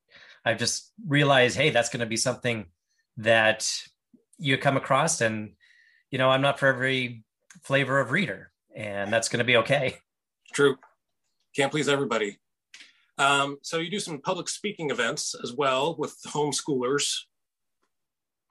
I've 0.44 0.58
just 0.58 0.92
realized, 1.06 1.56
hey, 1.56 1.70
that's 1.70 1.90
going 1.90 2.00
to 2.00 2.06
be 2.06 2.16
something 2.16 2.66
that 3.18 3.70
you 4.38 4.56
come 4.56 4.76
across, 4.76 5.20
and 5.20 5.52
you 6.10 6.18
know, 6.18 6.30
I'm 6.30 6.42
not 6.42 6.58
for 6.58 6.68
every 6.68 7.24
flavor 7.62 8.00
of 8.00 8.10
reader, 8.10 8.50
and 8.74 9.12
that's 9.12 9.28
going 9.28 9.38
to 9.38 9.44
be 9.44 9.58
okay. 9.58 9.98
True, 10.54 10.76
can't 11.54 11.70
please 11.70 11.88
everybody. 11.88 12.38
Um, 13.18 13.58
so 13.62 13.78
you 13.78 13.90
do 13.90 14.00
some 14.00 14.20
public 14.20 14.48
speaking 14.48 14.90
events 14.90 15.34
as 15.42 15.52
well 15.52 15.96
with 15.98 16.16
homeschoolers. 16.26 17.18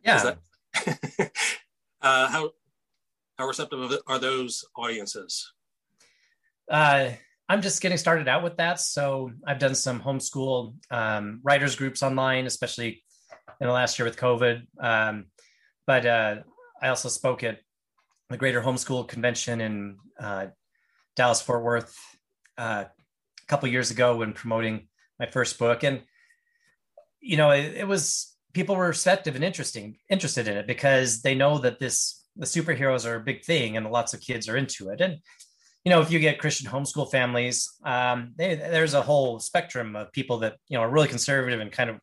Yeah. 0.06 0.36
That, 0.76 1.32
uh, 2.02 2.28
how 2.28 2.52
how 3.38 3.48
receptive 3.48 4.00
are 4.06 4.20
those 4.20 4.66
audiences? 4.76 5.54
Uh, 6.70 7.12
I'm 7.48 7.62
just 7.64 7.82
getting 7.82 7.98
started 7.98 8.28
out 8.28 8.44
with 8.44 8.58
that. 8.58 8.80
So 8.80 9.32
I've 9.46 9.58
done 9.58 9.74
some 9.74 10.00
homeschool 10.00 10.76
um, 10.92 11.40
writers 11.42 11.76
groups 11.76 12.04
online, 12.04 12.46
especially 12.46 13.04
in 13.60 13.68
the 13.68 13.74
last 13.74 13.98
year 13.98 14.06
with 14.06 14.18
COVID. 14.18 14.68
Um, 14.80 15.26
but 15.88 16.06
uh, 16.06 16.36
I 16.82 16.90
also 16.90 17.10
spoke 17.10 17.44
at 17.44 17.60
the 18.30 18.38
Greater 18.38 18.62
Homeschool 18.62 19.08
Convention 19.08 19.62
in 19.62 19.98
uh, 20.20 20.48
Dallas 21.16 21.42
Fort 21.42 21.64
Worth 21.64 21.98
uh, 22.60 22.86
couple 23.48 23.68
years 23.68 23.90
ago 23.90 24.18
when 24.18 24.34
promoting 24.34 24.88
my 25.20 25.26
first 25.26 25.58
book, 25.58 25.84
and 25.84 26.04
you 27.20 27.38
know, 27.38 27.52
it, 27.52 27.76
it 27.78 27.88
was 27.88 28.36
people 28.54 28.76
were 28.76 28.88
receptive 28.88 29.36
and 29.36 29.44
interesting 29.44 29.98
interested 30.10 30.48
in 30.48 30.58
it 30.58 30.68
because 30.68 31.22
they 31.22 31.36
know 31.36 31.58
that 31.58 31.80
this 31.80 32.26
the 32.36 32.46
superheroes 32.46 33.06
are 33.06 33.16
a 33.16 33.24
big 33.24 33.44
thing 33.44 33.78
and 33.78 33.90
lots 33.92 34.14
of 34.14 34.22
kids 34.22 34.48
are 34.48 34.58
into 34.58 34.90
it. 34.90 35.02
And 35.02 35.18
you 35.86 35.92
know 35.92 36.02
if 36.02 36.12
you 36.12 36.20
get 36.20 36.40
christian 36.40 36.70
homeschool 36.70 37.10
families 37.10 37.70
um, 37.86 38.34
they, 38.36 38.54
there's 38.56 38.94
a 38.94 39.02
whole 39.02 39.40
spectrum 39.40 39.96
of 39.96 40.12
people 40.12 40.40
that 40.40 40.58
you 40.68 40.78
know 40.78 40.84
are 40.84 40.90
really 40.90 41.08
conservative 41.08 41.62
and 41.62 41.72
kind 41.72 41.90
of 41.90 42.00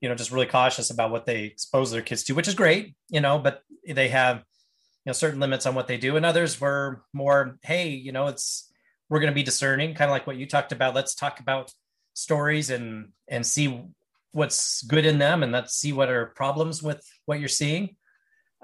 you 0.00 0.08
know 0.08 0.14
just 0.14 0.30
really 0.30 0.46
cautious 0.46 0.90
about 0.90 1.10
what 1.10 1.26
they 1.26 1.42
expose 1.42 1.90
their 1.90 2.02
kids 2.02 2.22
to 2.22 2.34
which 2.34 2.46
is 2.46 2.54
great 2.54 2.94
you 3.10 3.20
know 3.20 3.36
but 3.36 3.62
they 3.84 4.08
have 4.08 4.44
you 5.04 5.10
know 5.10 5.12
certain 5.12 5.40
limits 5.40 5.66
on 5.66 5.74
what 5.74 5.86
they 5.86 5.98
do. 5.98 6.16
And 6.16 6.24
others 6.24 6.60
were 6.60 7.02
more 7.12 7.58
hey 7.62 7.88
you 7.88 8.12
know 8.12 8.26
it's 8.26 8.72
we're 9.14 9.20
going 9.20 9.30
to 9.30 9.34
be 9.34 9.44
discerning, 9.44 9.94
kind 9.94 10.10
of 10.10 10.12
like 10.12 10.26
what 10.26 10.36
you 10.36 10.44
talked 10.44 10.72
about. 10.72 10.92
Let's 10.92 11.14
talk 11.14 11.38
about 11.38 11.70
stories 12.14 12.70
and 12.70 13.10
and 13.28 13.46
see 13.46 13.80
what's 14.32 14.82
good 14.82 15.06
in 15.06 15.18
them, 15.18 15.44
and 15.44 15.52
let's 15.52 15.76
see 15.76 15.92
what 15.92 16.10
are 16.10 16.32
problems 16.34 16.82
with 16.82 17.00
what 17.24 17.38
you're 17.38 17.48
seeing. 17.48 17.94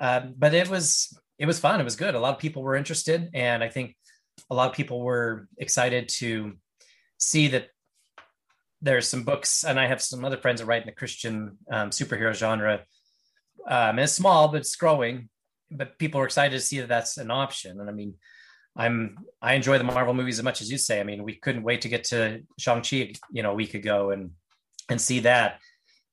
Um, 0.00 0.34
but 0.36 0.52
it 0.52 0.68
was 0.68 1.16
it 1.38 1.46
was 1.46 1.60
fun. 1.60 1.80
It 1.80 1.84
was 1.84 1.94
good. 1.94 2.16
A 2.16 2.18
lot 2.18 2.34
of 2.34 2.40
people 2.40 2.64
were 2.64 2.74
interested, 2.74 3.30
and 3.32 3.62
I 3.62 3.68
think 3.68 3.94
a 4.50 4.54
lot 4.56 4.68
of 4.68 4.74
people 4.74 5.00
were 5.02 5.46
excited 5.56 6.08
to 6.18 6.54
see 7.18 7.46
that 7.46 7.68
there's 8.82 9.06
some 9.06 9.22
books, 9.22 9.62
and 9.62 9.78
I 9.78 9.86
have 9.86 10.02
some 10.02 10.24
other 10.24 10.36
friends 10.36 10.60
that 10.60 10.66
write 10.66 10.82
in 10.82 10.88
the 10.88 11.00
Christian 11.00 11.58
um, 11.70 11.90
superhero 11.90 12.34
genre. 12.34 12.80
Um, 13.68 13.90
and 13.90 14.00
it's 14.00 14.14
small, 14.14 14.48
but 14.48 14.62
it's 14.62 14.74
growing. 14.74 15.28
But 15.70 15.96
people 15.96 16.20
are 16.20 16.24
excited 16.24 16.56
to 16.58 16.66
see 16.66 16.80
that 16.80 16.88
that's 16.88 17.18
an 17.18 17.30
option. 17.30 17.78
And 17.78 17.88
I 17.88 17.92
mean, 17.92 18.14
I'm 18.76 19.18
I 19.42 19.54
enjoy 19.54 19.78
the 19.78 19.84
Marvel 19.84 20.14
movies 20.14 20.38
as 20.38 20.44
much 20.44 20.60
as 20.60 20.70
you 20.70 20.78
say. 20.78 21.00
I 21.00 21.04
mean, 21.04 21.22
we 21.22 21.34
couldn't 21.34 21.62
wait 21.62 21.82
to 21.82 21.88
get 21.88 22.04
to 22.04 22.42
Shang 22.58 22.82
Chi, 22.82 23.12
you 23.30 23.42
know, 23.42 23.52
a 23.52 23.54
week 23.54 23.74
ago 23.74 24.10
and 24.10 24.30
and 24.88 25.00
see 25.00 25.20
that. 25.20 25.58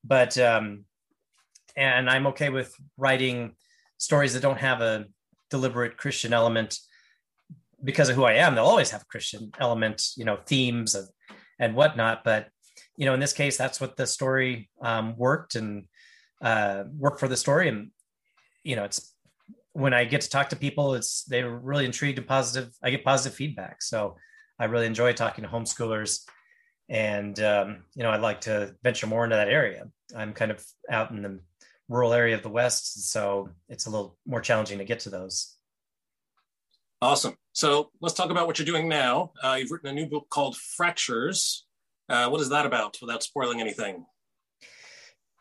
But 0.04 0.38
um, 0.38 0.86
and 1.76 2.10
I'm 2.10 2.28
okay 2.28 2.50
with 2.50 2.74
writing 2.98 3.56
stories 3.98 4.34
that 4.34 4.42
don't 4.42 4.60
have 4.60 4.82
a 4.82 5.06
deliberate 5.50 5.98
Christian 5.98 6.34
element 6.34 6.80
because 7.84 8.10
of 8.10 8.16
who 8.16 8.24
I 8.24 8.34
am. 8.34 8.56
They'll 8.56 8.66
always 8.66 8.92
have 8.92 9.04
a 9.04 9.06
Christian 9.06 9.52
element, 9.60 10.10
you 10.16 10.26
know, 10.26 10.38
themes 10.46 10.96
of, 10.96 11.08
and 11.60 11.76
whatnot. 11.76 12.24
But 12.24 12.50
you 12.98 13.06
know, 13.06 13.14
in 13.14 13.20
this 13.20 13.34
case, 13.34 13.58
that's 13.58 13.80
what 13.80 13.96
the 13.96 14.08
story 14.08 14.70
um, 14.82 15.16
worked 15.18 15.56
and 15.56 15.86
uh, 16.42 16.84
worked 16.98 17.20
for 17.20 17.28
the 17.28 17.38
story. 17.38 17.70
And 17.70 17.92
you 18.64 18.76
know, 18.76 18.84
it's 18.84 19.14
when 19.78 19.94
I 19.94 20.06
get 20.06 20.22
to 20.22 20.30
talk 20.30 20.50
to 20.50 20.56
people, 20.56 20.96
it's 20.96 21.24
they're 21.26 21.52
really 21.52 21.86
intrigued 21.86 22.18
and 22.18 22.28
positive. 22.28 22.74
I 22.82 22.90
get 22.90 23.06
positive 23.06 23.38
feedback, 23.38 23.84
so 23.84 24.18
I 24.58 24.66
really 24.66 24.88
enjoy 24.88 25.14
talking 25.14 25.44
to 25.44 25.50
homeschoolers. 25.50 26.22
And 26.90 27.40
um, 27.40 27.84
you 27.94 28.02
know, 28.02 28.10
I'd 28.10 28.22
like 28.22 28.42
to 28.42 28.76
venture 28.82 29.06
more 29.06 29.24
into 29.24 29.36
that 29.36 29.50
area. 29.50 29.88
I'm 30.16 30.34
kind 30.34 30.50
of 30.50 30.66
out 30.90 31.12
in 31.12 31.22
the 31.22 31.40
rural 31.90 32.12
area 32.12 32.36
of 32.36 32.42
the 32.42 32.50
West, 32.50 33.12
so 33.12 33.50
it's 33.70 33.86
a 33.86 33.92
little 33.92 34.18
more 34.26 34.42
challenging 34.42 34.80
to 34.80 34.84
get 34.84 35.02
to 35.02 35.12
those. 35.12 35.56
Awesome. 37.00 37.36
So 37.54 37.92
let's 38.02 38.16
talk 38.16 38.32
about 38.32 38.48
what 38.48 38.58
you're 38.58 38.66
doing 38.66 38.90
now. 38.90 39.32
Uh, 39.44 39.58
you've 39.60 39.70
written 39.70 39.90
a 39.90 39.94
new 39.94 40.08
book 40.08 40.28
called 40.32 40.58
Fractures. 40.58 41.68
Uh, 42.10 42.30
what 42.30 42.42
is 42.42 42.50
that 42.50 42.66
about, 42.66 42.98
without 43.00 43.22
spoiling 43.22 43.62
anything? 43.62 44.08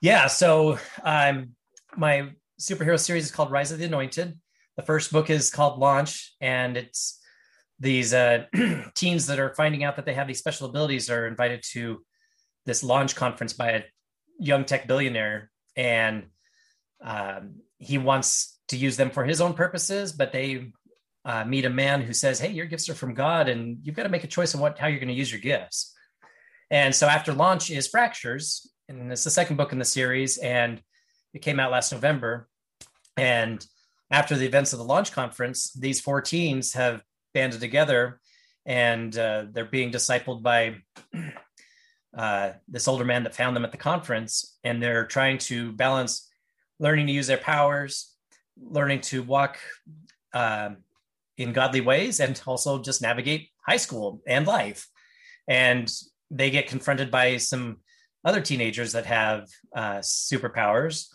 Yeah. 0.03 0.27
So 0.27 0.79
um, 1.03 1.53
my 1.97 2.33
superhero 2.61 2.99
series 2.99 3.25
is 3.25 3.31
called 3.31 3.51
Rise 3.51 3.73
of 3.73 3.79
the 3.79 3.85
Anointed. 3.85 4.39
The 4.77 4.83
first 4.83 5.13
book 5.13 5.31
is 5.31 5.51
called 5.51 5.79
Launch, 5.79 6.35
and 6.41 6.77
it's 6.77 7.21
these 7.79 8.15
uh, 8.15 8.45
teens 8.95 9.27
that 9.27 9.39
are 9.39 9.55
finding 9.55 9.85
out 9.85 9.97
that 9.97 10.07
they 10.07 10.15
have 10.15 10.27
these 10.27 10.39
special 10.39 10.69
abilities 10.69 11.11
are 11.11 11.27
invited 11.27 11.63
to 11.73 12.05
this 12.65 12.83
launch 12.83 13.15
conference 13.15 13.53
by 13.53 13.71
a 13.71 13.83
young 14.39 14.65
tech 14.65 14.87
billionaire, 14.87 15.51
and 15.77 16.27
um, 17.03 17.57
he 17.79 17.99
wants 17.99 18.59
to 18.69 18.77
use 18.77 18.97
them 18.97 19.11
for 19.11 19.25
his 19.25 19.41
own 19.41 19.55
purposes, 19.55 20.13
but 20.13 20.33
they 20.33 20.73
uh, 21.25 21.45
meet 21.45 21.65
a 21.65 21.71
man 21.71 22.03
who 22.03 22.13
says, 22.13 22.39
"Hey, 22.39 22.53
your 22.53 22.67
gifts 22.67 22.89
are 22.89 22.95
from 22.95 23.15
God, 23.15 23.49
and 23.49 23.79
you've 23.83 23.97
got 23.97 24.05
to 24.05 24.09
make 24.09 24.25
a 24.25 24.29
choice 24.29 24.55
on 24.55 24.61
what 24.61 24.79
how 24.79 24.87
you're 24.87 25.01
going 25.01 25.09
to 25.09 25.15
use 25.15 25.31
your 25.31 25.41
gifts." 25.41 25.95
And 26.71 26.95
so, 26.95 27.07
after 27.07 27.33
launch 27.33 27.71
is 27.71 27.89
Fractures, 27.89 28.71
and 28.89 29.13
it's 29.13 29.25
the 29.25 29.31
second 29.31 29.57
book 29.57 29.73
in 29.73 29.79
the 29.79 29.85
series, 29.85 30.39
and 30.39 30.81
it 31.37 31.43
came 31.43 31.61
out 31.61 31.71
last 31.71 31.93
November. 31.93 32.49
And 33.19 33.65
after 34.11 34.37
the 34.37 34.47
events 34.47 34.73
of 34.73 34.79
the 34.79 34.87
launch 34.87 35.13
conference, 35.13 35.71
these 35.75 36.01
four 36.01 36.23
teens 36.23 36.73
have 36.73 37.03
banded 37.35 37.61
together 37.61 38.21
and 38.65 39.17
uh, 39.17 39.45
they're 39.53 39.67
being 39.67 39.93
discipled 39.93 40.43
by 40.43 40.77
uh, 42.17 42.53
this 42.67 42.89
older 42.89 43.05
man 43.05 43.23
that 43.25 43.35
found 43.35 43.55
them 43.55 43.67
at 43.67 43.71
the 43.71 43.77
conference. 43.77 44.57
And 44.65 44.83
they're 44.83 45.05
trying 45.05 45.37
to 45.51 45.73
balance 45.73 46.27
learning 46.79 47.07
to 47.09 47.13
use 47.13 47.27
their 47.27 47.37
powers, 47.37 48.15
learning 48.59 49.03
to 49.03 49.23
walk 49.23 49.59
uh, 50.33 50.71
in 51.37 51.53
godly 51.53 51.83
ways, 51.83 52.19
and 52.19 52.41
also 52.47 52.81
just 52.81 53.03
navigate 53.03 53.51
high 53.61 53.77
school 53.77 54.23
and 54.27 54.47
life. 54.47 54.89
And 55.47 55.93
they 56.31 56.51
get 56.51 56.67
confronted 56.67 57.11
by 57.11 57.37
some 57.37 57.81
other 58.25 58.41
teenagers 58.41 58.93
that 58.93 59.05
have 59.05 59.49
uh, 59.75 59.99
superpowers 59.99 61.09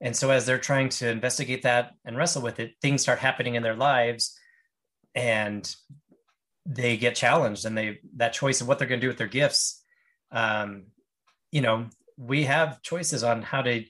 and 0.00 0.16
so 0.16 0.30
as 0.30 0.46
they're 0.46 0.58
trying 0.58 0.88
to 0.90 1.08
investigate 1.08 1.62
that 1.62 1.92
and 2.04 2.16
wrestle 2.16 2.42
with 2.42 2.60
it, 2.60 2.74
things 2.80 3.02
start 3.02 3.18
happening 3.18 3.56
in 3.56 3.62
their 3.62 3.74
lives 3.74 4.38
and 5.14 5.74
they 6.64 6.96
get 6.96 7.16
challenged 7.16 7.64
and 7.64 7.76
they 7.76 7.98
that 8.16 8.32
choice 8.32 8.60
of 8.60 8.68
what 8.68 8.78
they're 8.78 8.88
going 8.88 9.00
to 9.00 9.04
do 9.04 9.08
with 9.08 9.16
their 9.16 9.26
gifts 9.26 9.82
um, 10.30 10.84
you 11.50 11.60
know 11.60 11.86
we 12.16 12.44
have 12.44 12.82
choices 12.82 13.24
on 13.24 13.42
how 13.42 13.62
to 13.62 13.84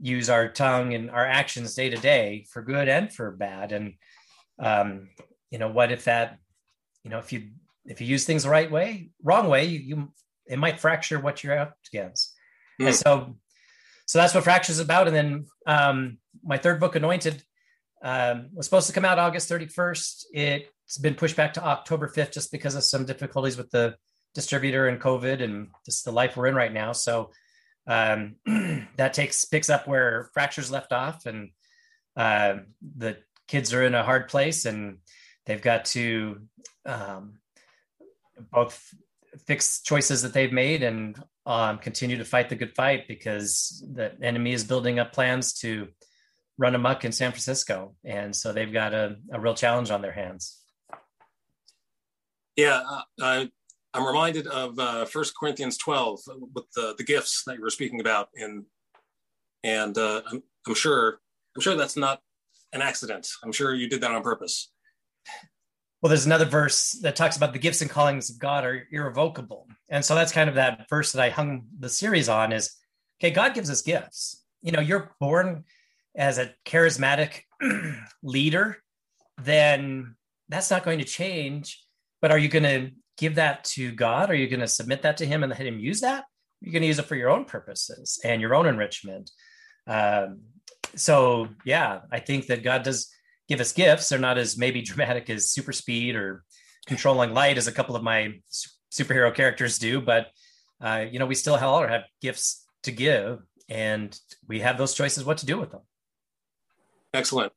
use 0.00 0.30
our 0.30 0.48
tongue 0.48 0.94
and 0.94 1.10
our 1.10 1.26
actions 1.26 1.74
day 1.74 1.90
to 1.90 1.96
day 1.96 2.46
for 2.50 2.62
good 2.62 2.88
and 2.88 3.12
for 3.12 3.30
bad 3.30 3.72
and 3.72 3.94
um, 4.58 5.08
you 5.50 5.58
know 5.58 5.68
what 5.68 5.92
if 5.92 6.04
that 6.04 6.38
you 7.04 7.10
know 7.10 7.18
if 7.18 7.32
you 7.32 7.50
if 7.84 8.00
you 8.00 8.06
use 8.06 8.24
things 8.24 8.44
the 8.44 8.50
right 8.50 8.70
way 8.70 9.10
wrong 9.22 9.48
way 9.48 9.66
you, 9.66 9.78
you 9.78 10.12
it 10.46 10.58
might 10.58 10.80
fracture 10.80 11.20
what 11.20 11.44
you're 11.44 11.58
up 11.58 11.74
against 11.92 12.34
mm. 12.80 12.86
and 12.86 12.96
so 12.96 13.36
so 14.08 14.18
that's 14.18 14.34
what 14.34 14.42
fractures 14.42 14.76
is 14.76 14.80
about. 14.80 15.06
And 15.06 15.14
then 15.14 15.46
um, 15.66 16.18
my 16.42 16.56
third 16.56 16.80
book 16.80 16.96
anointed 16.96 17.42
um, 18.02 18.48
was 18.54 18.66
supposed 18.66 18.86
to 18.86 18.92
come 18.92 19.04
out 19.04 19.18
august 19.18 19.50
31st 19.50 20.24
it's 20.32 20.98
been 20.98 21.16
pushed 21.16 21.34
back 21.34 21.54
to 21.54 21.64
october 21.64 22.06
5th 22.08 22.32
just 22.32 22.52
because 22.52 22.76
of 22.76 22.84
some 22.84 23.04
difficulties 23.04 23.56
with 23.56 23.68
the 23.70 23.96
distributor 24.34 24.86
and 24.86 25.00
covid 25.00 25.42
and 25.42 25.68
just 25.84 26.04
the 26.04 26.12
life 26.12 26.36
we're 26.36 26.46
in 26.46 26.54
right 26.54 26.72
now. 26.72 26.92
So 26.92 27.30
um, 27.86 28.36
that 28.96 29.14
takes 29.14 29.44
picks 29.44 29.70
up 29.70 29.88
where 29.88 30.30
fractures 30.34 30.70
left 30.70 30.92
off 30.92 31.26
and 31.26 31.50
uh, 32.16 32.58
the 32.96 33.18
kids 33.46 33.72
are 33.72 33.82
in 33.82 33.94
a 33.94 34.04
hard 34.04 34.28
place 34.28 34.64
and 34.64 34.98
they've 35.46 35.62
got 35.62 35.86
to 35.86 36.40
um, 36.84 37.38
both 38.52 38.94
fix 39.46 39.80
choices 39.80 40.22
that 40.22 40.32
they've 40.32 40.52
made 40.52 40.82
and 40.82 41.22
um, 41.48 41.78
continue 41.78 42.18
to 42.18 42.24
fight 42.26 42.50
the 42.50 42.56
good 42.56 42.74
fight 42.76 43.08
because 43.08 43.82
the 43.94 44.12
enemy 44.22 44.52
is 44.52 44.64
building 44.64 44.98
up 44.98 45.14
plans 45.14 45.54
to 45.54 45.88
run 46.58 46.74
amok 46.74 47.06
in 47.06 47.12
San 47.12 47.30
Francisco. 47.30 47.94
And 48.04 48.36
so 48.36 48.52
they've 48.52 48.72
got 48.72 48.92
a, 48.92 49.16
a 49.32 49.40
real 49.40 49.54
challenge 49.54 49.90
on 49.90 50.02
their 50.02 50.12
hands. 50.12 50.62
Yeah, 52.54 52.82
uh, 53.22 53.46
I'm 53.94 54.06
reminded 54.06 54.46
of 54.46 54.78
uh, 54.78 55.06
First 55.06 55.34
Corinthians 55.38 55.78
12 55.78 56.20
with 56.54 56.64
the, 56.76 56.94
the 56.98 57.04
gifts 57.04 57.44
that 57.46 57.56
you 57.56 57.62
were 57.62 57.70
speaking 57.70 58.00
about. 58.00 58.28
And, 58.36 58.64
and 59.64 59.96
uh, 59.96 60.22
I'm, 60.30 60.42
I'm 60.66 60.74
sure 60.74 61.20
I'm 61.56 61.62
sure 61.62 61.74
that's 61.74 61.96
not 61.96 62.20
an 62.72 62.82
accident. 62.82 63.26
I'm 63.42 63.52
sure 63.52 63.74
you 63.74 63.88
did 63.88 64.02
that 64.02 64.12
on 64.12 64.22
purpose. 64.22 64.70
Well, 66.00 66.08
there's 66.08 66.26
another 66.26 66.44
verse 66.44 66.92
that 67.02 67.16
talks 67.16 67.36
about 67.36 67.52
the 67.52 67.58
gifts 67.58 67.80
and 67.80 67.90
callings 67.90 68.30
of 68.30 68.38
God 68.38 68.64
are 68.64 68.86
irrevocable. 68.92 69.66
And 69.88 70.04
so 70.04 70.14
that's 70.14 70.30
kind 70.30 70.48
of 70.48 70.54
that 70.54 70.88
verse 70.88 71.12
that 71.12 71.22
I 71.22 71.30
hung 71.30 71.66
the 71.76 71.88
series 71.88 72.28
on 72.28 72.52
is 72.52 72.76
okay, 73.20 73.32
God 73.32 73.54
gives 73.54 73.68
us 73.68 73.82
gifts. 73.82 74.44
You 74.62 74.72
know, 74.72 74.80
you're 74.80 75.14
born 75.18 75.64
as 76.14 76.38
a 76.38 76.52
charismatic 76.64 77.42
leader, 78.22 78.78
then 79.42 80.14
that's 80.48 80.70
not 80.70 80.84
going 80.84 80.98
to 80.98 81.04
change. 81.04 81.82
But 82.20 82.30
are 82.32 82.38
you 82.38 82.48
going 82.48 82.64
to 82.64 82.90
give 83.16 83.36
that 83.36 83.64
to 83.64 83.92
God? 83.92 84.30
Are 84.30 84.34
you 84.34 84.48
going 84.48 84.60
to 84.60 84.68
submit 84.68 85.02
that 85.02 85.16
to 85.18 85.26
Him 85.26 85.42
and 85.42 85.50
let 85.50 85.60
Him 85.60 85.78
use 85.78 86.00
that? 86.00 86.24
You're 86.60 86.72
going 86.72 86.82
to 86.82 86.88
use 86.88 86.98
it 86.98 87.06
for 87.06 87.14
your 87.14 87.30
own 87.30 87.44
purposes 87.44 88.20
and 88.24 88.40
your 88.40 88.54
own 88.54 88.66
enrichment. 88.66 89.30
Um, 89.86 90.40
so, 90.96 91.48
yeah, 91.64 92.00
I 92.10 92.20
think 92.20 92.46
that 92.46 92.62
God 92.62 92.82
does 92.82 93.08
give 93.48 93.60
us 93.60 93.72
gifts. 93.72 94.08
They're 94.08 94.18
not 94.18 94.38
as 94.38 94.56
maybe 94.56 94.82
dramatic 94.82 95.28
as 95.30 95.50
super 95.50 95.72
speed 95.72 96.14
or 96.16 96.44
controlling 96.86 97.34
light 97.34 97.58
as 97.58 97.66
a 97.66 97.72
couple 97.72 97.96
of 97.96 98.02
my 98.02 98.40
superhero 98.90 99.34
characters 99.34 99.78
do, 99.78 100.00
but 100.00 100.28
uh, 100.80 101.04
you 101.10 101.18
know, 101.18 101.26
we 101.26 101.34
still 101.34 101.56
all 101.56 101.86
have 101.86 102.04
gifts 102.22 102.64
to 102.84 102.92
give, 102.92 103.40
and 103.68 104.18
we 104.46 104.60
have 104.60 104.78
those 104.78 104.94
choices 104.94 105.24
what 105.24 105.38
to 105.38 105.46
do 105.46 105.58
with 105.58 105.72
them. 105.72 105.80
Excellent. 107.12 107.52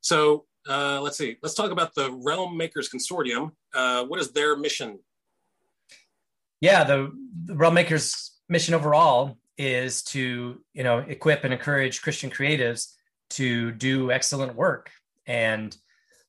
So 0.00 0.44
uh, 0.68 1.00
let's 1.00 1.16
see. 1.16 1.36
Let's 1.42 1.54
talk 1.54 1.70
about 1.70 1.94
the 1.94 2.12
Realm 2.12 2.56
Makers 2.56 2.90
Consortium. 2.90 3.52
Uh, 3.74 4.04
what 4.04 4.20
is 4.20 4.32
their 4.32 4.56
mission? 4.56 4.98
Yeah, 6.60 6.84
the, 6.84 7.10
the 7.46 7.56
Realm 7.56 7.74
Makers 7.74 8.38
mission 8.48 8.74
overall 8.74 9.38
is 9.56 10.02
to 10.02 10.60
you 10.74 10.82
know 10.82 10.98
equip 10.98 11.44
and 11.44 11.52
encourage 11.52 12.02
Christian 12.02 12.30
creatives 12.30 12.94
to 13.30 13.70
do 13.72 14.10
excellent 14.10 14.54
work 14.54 14.90
and 15.26 15.76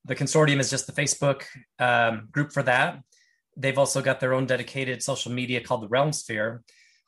the 0.06 0.16
consortium 0.16 0.60
is 0.60 0.70
just 0.70 0.88
the 0.88 0.94
Facebook 0.94 1.44
um, 1.80 2.30
group 2.32 2.52
for 2.52 2.64
that. 2.64 3.02
They've 3.58 3.78
also 3.78 4.02
got 4.02 4.20
their 4.20 4.34
own 4.34 4.46
dedicated 4.46 5.02
social 5.02 5.32
media 5.32 5.62
called 5.62 5.82
the 5.82 5.88
Realm 5.88 6.14
Sphere, 6.14 6.64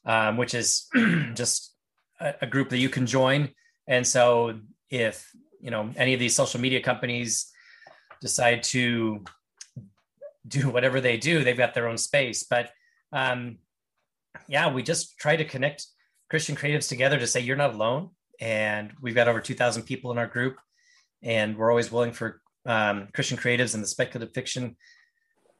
um, 0.05 0.37
which 0.37 0.53
is 0.53 0.87
just 1.33 1.73
a, 2.19 2.33
a, 2.41 2.47
group 2.47 2.69
that 2.69 2.77
you 2.77 2.89
can 2.89 3.05
join. 3.05 3.49
And 3.87 4.07
so, 4.07 4.59
if 4.89 5.29
you 5.61 5.69
know 5.69 5.91
any 5.95 6.13
of 6.13 6.19
these 6.19 6.35
social 6.35 6.61
media 6.61 6.81
companies 6.81 7.51
decide 8.21 8.63
to 8.63 9.23
do 10.47 10.69
whatever 10.69 11.01
they 11.01 11.17
do, 11.17 11.43
they've 11.43 11.57
got 11.57 11.73
their 11.73 11.87
own 11.87 11.97
space. 11.97 12.43
But 12.43 12.71
um, 13.11 13.57
yeah, 14.47 14.71
we 14.71 14.81
just 14.81 15.17
try 15.17 15.35
to 15.35 15.45
connect 15.45 15.85
Christian 16.29 16.55
creatives 16.55 16.87
together 16.89 17.19
to 17.19 17.27
say 17.27 17.41
you're 17.41 17.57
not 17.57 17.73
alone. 17.73 18.11
And 18.39 18.93
we've 19.01 19.15
got 19.15 19.27
over 19.27 19.41
2,000 19.41 19.83
people 19.83 20.11
in 20.11 20.17
our 20.17 20.27
group 20.27 20.57
and 21.21 21.57
we're 21.57 21.69
always 21.69 21.91
willing 21.91 22.11
for 22.11 22.41
um, 22.65 23.07
Christian 23.13 23.37
creatives 23.37 23.73
and 23.73 23.83
the 23.83 23.87
speculative 23.87 24.33
fiction, 24.33 24.75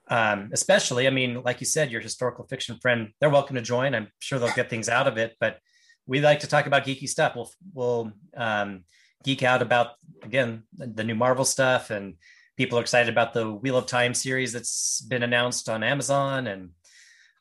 um, 0.10 0.50
especially. 0.54 1.08
I 1.08 1.12
mean, 1.12 1.42
like 1.44 1.60
you 1.60 1.66
said, 1.66 1.92
your 1.92 2.02
historical 2.02 2.46
fiction 2.48 2.78
friend, 2.82 3.10
they're 3.20 3.30
welcome 3.30 3.56
to 3.56 3.62
join. 3.62 3.96
I'm 3.96 4.10
sure 4.20 4.40
they'll 4.40 4.54
get 4.54 4.70
things 4.70 4.90
out 4.90 5.08
of 5.08 5.18
it, 5.18 5.36
but 5.40 5.60
we 6.06 6.22
like 6.22 6.40
to 6.40 6.48
talk 6.48 6.66
about 6.66 6.86
geeky 6.86 7.08
stuff. 7.08 7.36
We'll 7.36 7.52
we'll 7.74 8.12
um, 8.36 8.84
geek 9.24 9.44
out 9.44 9.62
about 9.62 9.92
again 10.24 10.64
the 10.78 11.04
new 11.04 11.16
Marvel 11.16 11.46
stuff 11.46 11.90
and 11.90 12.16
people 12.58 12.78
are 12.78 12.82
excited 12.82 13.10
about 13.10 13.34
the 13.34 13.50
Wheel 13.50 13.78
of 13.78 13.86
Time 13.86 14.14
series 14.14 14.52
that's 14.52 15.02
been 15.02 15.24
announced 15.24 15.70
on 15.70 15.84
Amazon, 15.84 16.48
and 16.48 16.70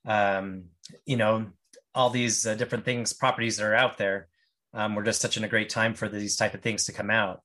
um, 0.04 0.64
you 1.04 1.16
know 1.16 1.46
all 1.94 2.10
these 2.10 2.46
uh, 2.46 2.54
different 2.54 2.84
things, 2.84 3.14
properties 3.14 3.56
that 3.56 3.64
are 3.64 3.74
out 3.74 3.96
there. 3.96 4.28
Um, 4.74 4.94
we're 4.94 5.04
just 5.04 5.22
such 5.22 5.38
in 5.38 5.44
a 5.44 5.48
great 5.48 5.70
time 5.70 5.94
for 5.94 6.08
these 6.08 6.36
type 6.36 6.52
of 6.52 6.60
things 6.60 6.84
to 6.84 6.92
come 6.92 7.10
out. 7.10 7.40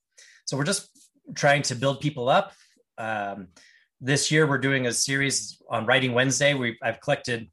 So 0.52 0.58
we're 0.58 0.66
just 0.66 0.90
trying 1.34 1.62
to 1.62 1.76
build 1.76 2.02
people 2.02 2.28
up. 2.28 2.52
Um, 2.98 3.48
this 4.02 4.32
year, 4.32 4.46
we're 4.46 4.58
doing 4.58 4.86
a 4.86 4.92
series 4.92 5.58
on 5.70 5.86
Writing 5.86 6.12
Wednesday. 6.12 6.54
We 6.56 6.78
I've 6.84 7.00
collected 7.00 7.50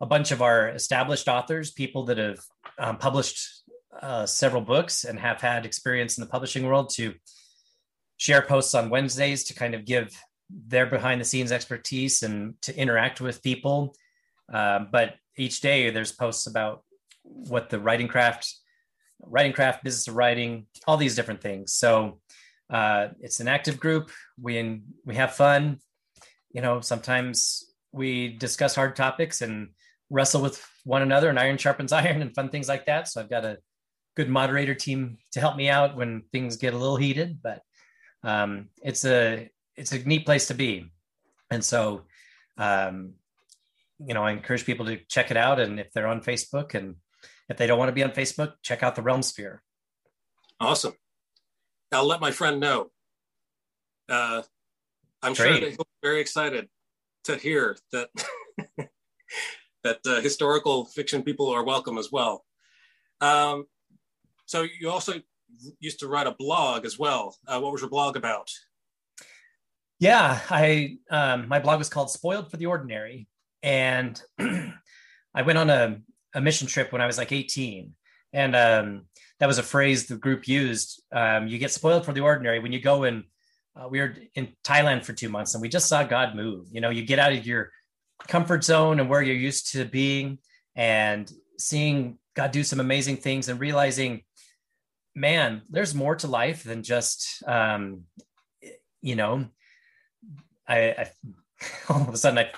a 0.00 0.06
bunch 0.06 0.30
of 0.30 0.40
our 0.40 0.68
established 0.68 1.26
authors, 1.26 1.72
people 1.72 2.04
that 2.04 2.18
have 2.18 2.38
um, 2.78 2.96
published 2.96 3.64
uh, 4.00 4.24
several 4.24 4.62
books 4.62 5.02
and 5.02 5.18
have 5.18 5.40
had 5.40 5.66
experience 5.66 6.16
in 6.16 6.22
the 6.22 6.30
publishing 6.30 6.64
world 6.64 6.90
to 6.90 7.12
share 8.18 8.42
posts 8.42 8.72
on 8.72 8.88
Wednesdays 8.88 9.42
to 9.46 9.54
kind 9.54 9.74
of 9.74 9.84
give 9.84 10.16
their 10.48 10.86
behind 10.86 11.20
the 11.20 11.24
scenes 11.24 11.50
expertise 11.50 12.22
and 12.22 12.54
to 12.62 12.76
interact 12.78 13.20
with 13.20 13.42
people. 13.42 13.96
Uh, 14.54 14.78
but 14.92 15.16
each 15.36 15.60
day 15.60 15.90
there's 15.90 16.12
posts 16.12 16.46
about 16.46 16.84
what 17.24 17.68
the 17.68 17.80
writing 17.80 18.06
craft, 18.06 18.54
writing 19.22 19.52
craft, 19.52 19.82
business 19.82 20.06
of 20.06 20.14
writing, 20.14 20.66
all 20.86 20.96
these 20.96 21.16
different 21.16 21.40
things. 21.40 21.72
So 21.72 22.20
uh, 22.70 23.08
it's 23.20 23.40
an 23.40 23.48
active 23.48 23.80
group. 23.80 24.10
We 24.40 24.82
we 25.04 25.14
have 25.14 25.34
fun. 25.34 25.78
You 26.50 26.62
know, 26.62 26.80
sometimes 26.80 27.64
we 27.92 28.28
discuss 28.28 28.74
hard 28.74 28.96
topics 28.96 29.40
and 29.40 29.70
wrestle 30.10 30.42
with 30.42 30.64
one 30.84 31.02
another, 31.02 31.28
and 31.28 31.38
iron 31.38 31.58
sharpens 31.58 31.92
iron, 31.92 32.22
and 32.22 32.34
fun 32.34 32.50
things 32.50 32.68
like 32.68 32.86
that. 32.86 33.08
So 33.08 33.20
I've 33.20 33.30
got 33.30 33.44
a 33.44 33.58
good 34.16 34.28
moderator 34.28 34.74
team 34.74 35.18
to 35.32 35.40
help 35.40 35.56
me 35.56 35.68
out 35.68 35.96
when 35.96 36.22
things 36.32 36.56
get 36.56 36.74
a 36.74 36.78
little 36.78 36.96
heated. 36.96 37.40
But 37.42 37.62
um, 38.22 38.68
it's 38.82 39.04
a 39.04 39.50
it's 39.76 39.92
a 39.92 39.98
neat 40.04 40.26
place 40.26 40.48
to 40.48 40.54
be, 40.54 40.90
and 41.50 41.64
so 41.64 42.02
um, 42.58 43.14
you 43.98 44.14
know 44.14 44.22
I 44.22 44.32
encourage 44.32 44.66
people 44.66 44.86
to 44.86 44.98
check 45.08 45.30
it 45.30 45.36
out. 45.36 45.58
And 45.58 45.80
if 45.80 45.92
they're 45.92 46.06
on 46.06 46.20
Facebook, 46.20 46.74
and 46.74 46.96
if 47.48 47.56
they 47.56 47.66
don't 47.66 47.78
want 47.78 47.88
to 47.88 47.94
be 47.94 48.04
on 48.04 48.10
Facebook, 48.10 48.54
check 48.62 48.82
out 48.82 48.94
the 48.94 49.02
Realm 49.02 49.22
Sphere. 49.22 49.62
Awesome. 50.60 50.94
I'll 51.92 52.06
let 52.06 52.20
my 52.20 52.30
friend 52.30 52.60
know. 52.60 52.90
Uh, 54.08 54.42
I'm 55.22 55.34
Great. 55.34 55.60
sure 55.60 55.70
he'll 55.70 55.78
be 55.78 55.84
very 56.02 56.20
excited 56.20 56.68
to 57.24 57.36
hear 57.36 57.76
that 57.92 58.10
that 59.84 59.98
uh, 60.06 60.20
historical 60.20 60.84
fiction 60.86 61.22
people 61.22 61.48
are 61.48 61.64
welcome 61.64 61.98
as 61.98 62.10
well. 62.10 62.44
Um, 63.20 63.66
so 64.46 64.66
you 64.80 64.90
also 64.90 65.14
used 65.80 66.00
to 66.00 66.08
write 66.08 66.26
a 66.26 66.34
blog 66.38 66.84
as 66.84 66.98
well. 66.98 67.36
Uh, 67.46 67.60
what 67.60 67.72
was 67.72 67.80
your 67.80 67.90
blog 67.90 68.16
about? 68.16 68.50
Yeah, 69.98 70.40
I 70.48 70.98
um, 71.10 71.48
my 71.48 71.58
blog 71.58 71.78
was 71.78 71.88
called 71.88 72.10
"Spoiled 72.10 72.50
for 72.50 72.56
the 72.56 72.66
Ordinary," 72.66 73.26
and 73.62 74.20
I 74.38 75.42
went 75.44 75.58
on 75.58 75.70
a, 75.70 76.00
a 76.34 76.40
mission 76.40 76.68
trip 76.68 76.92
when 76.92 77.02
I 77.02 77.06
was 77.06 77.18
like 77.18 77.32
18, 77.32 77.92
and 78.32 78.56
um, 78.56 79.06
that 79.40 79.46
was 79.46 79.58
a 79.58 79.62
phrase 79.62 80.06
the 80.06 80.16
group 80.16 80.48
used. 80.48 81.02
Um, 81.12 81.46
you 81.48 81.58
get 81.58 81.70
spoiled 81.70 82.04
for 82.04 82.12
the 82.12 82.20
ordinary 82.20 82.58
when 82.58 82.72
you 82.72 82.80
go 82.80 83.04
in. 83.04 83.24
Uh, 83.76 83.88
we 83.88 84.00
were 84.00 84.16
in 84.34 84.48
Thailand 84.64 85.04
for 85.04 85.12
two 85.12 85.28
months, 85.28 85.54
and 85.54 85.62
we 85.62 85.68
just 85.68 85.88
saw 85.88 86.02
God 86.02 86.34
move. 86.34 86.66
You 86.72 86.80
know, 86.80 86.90
you 86.90 87.04
get 87.04 87.18
out 87.18 87.32
of 87.32 87.46
your 87.46 87.70
comfort 88.26 88.64
zone 88.64 88.98
and 88.98 89.08
where 89.08 89.22
you're 89.22 89.36
used 89.36 89.72
to 89.72 89.84
being, 89.84 90.38
and 90.74 91.30
seeing 91.58 92.18
God 92.34 92.50
do 92.50 92.64
some 92.64 92.80
amazing 92.80 93.18
things, 93.18 93.48
and 93.48 93.60
realizing 93.60 94.22
man, 95.18 95.62
there's 95.68 95.94
more 95.94 96.14
to 96.16 96.28
life 96.28 96.62
than 96.62 96.82
just, 96.82 97.42
um, 97.46 98.04
you 99.02 99.16
know, 99.16 99.46
I, 100.66 100.90
I 100.90 101.10
all 101.88 102.02
of 102.02 102.14
a 102.14 102.16
sudden 102.16 102.38
I, 102.38 102.50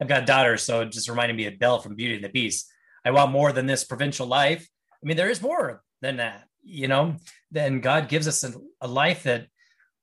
I've 0.00 0.08
got 0.08 0.22
a 0.22 0.26
daughter, 0.26 0.56
so 0.56 0.80
it 0.80 0.92
just 0.92 1.08
reminded 1.08 1.36
me 1.36 1.46
of 1.46 1.58
Belle 1.58 1.80
from 1.80 1.96
Beauty 1.96 2.14
and 2.14 2.24
the 2.24 2.28
Beast. 2.28 2.70
I 3.04 3.10
want 3.10 3.30
more 3.30 3.52
than 3.52 3.66
this 3.66 3.84
provincial 3.84 4.26
life. 4.26 4.68
I 4.92 5.06
mean, 5.06 5.16
there 5.16 5.30
is 5.30 5.42
more 5.42 5.82
than 6.00 6.16
that, 6.16 6.44
you 6.62 6.88
know. 6.88 7.16
Then 7.50 7.80
God 7.80 8.08
gives 8.08 8.28
us 8.28 8.44
a, 8.44 8.52
a 8.80 8.88
life 8.88 9.24
that, 9.24 9.46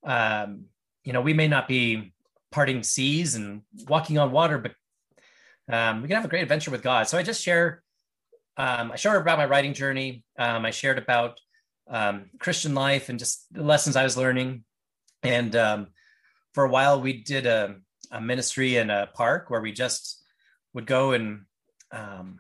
um, 0.05 0.65
you 1.03 1.13
know, 1.13 1.21
we 1.21 1.34
may 1.34 1.47
not 1.47 1.67
be 1.67 2.13
parting 2.51 2.84
seas 2.84 3.36
and 3.36 3.62
walking 3.88 4.17
on 4.17 4.31
water, 4.31 4.58
but 4.58 4.73
um, 5.73 6.01
we 6.01 6.08
can 6.08 6.15
have 6.15 6.25
a 6.25 6.29
great 6.29 6.43
adventure 6.43 6.71
with 6.71 6.84
God. 6.84 7.08
So 7.08 7.17
I 7.17 7.23
just 7.23 7.41
share, 7.41 7.84
um, 8.58 8.91
I 8.91 8.95
shared 8.95 9.21
about 9.21 9.38
my 9.38 9.45
writing 9.45 9.73
journey. 9.73 10.23
Um, 10.38 10.65
I 10.65 10.71
shared 10.71 10.97
about 10.97 11.39
um, 11.89 12.29
Christian 12.39 12.73
life 12.73 13.10
and 13.10 13.19
just 13.19 13.45
the 13.51 13.63
lessons 13.63 13.95
I 13.95 14.03
was 14.03 14.17
learning. 14.17 14.63
And 15.23 15.55
um, 15.55 15.88
for 16.53 16.65
a 16.65 16.69
while, 16.69 17.01
we 17.01 17.23
did 17.23 17.45
a, 17.45 17.75
a, 18.12 18.21
ministry 18.21 18.77
in 18.77 18.89
a 18.89 19.10
park 19.13 19.49
where 19.49 19.62
we 19.62 19.71
just 19.71 20.23
would 20.73 20.86
go 20.86 21.13
and 21.13 21.41
um, 21.91 22.39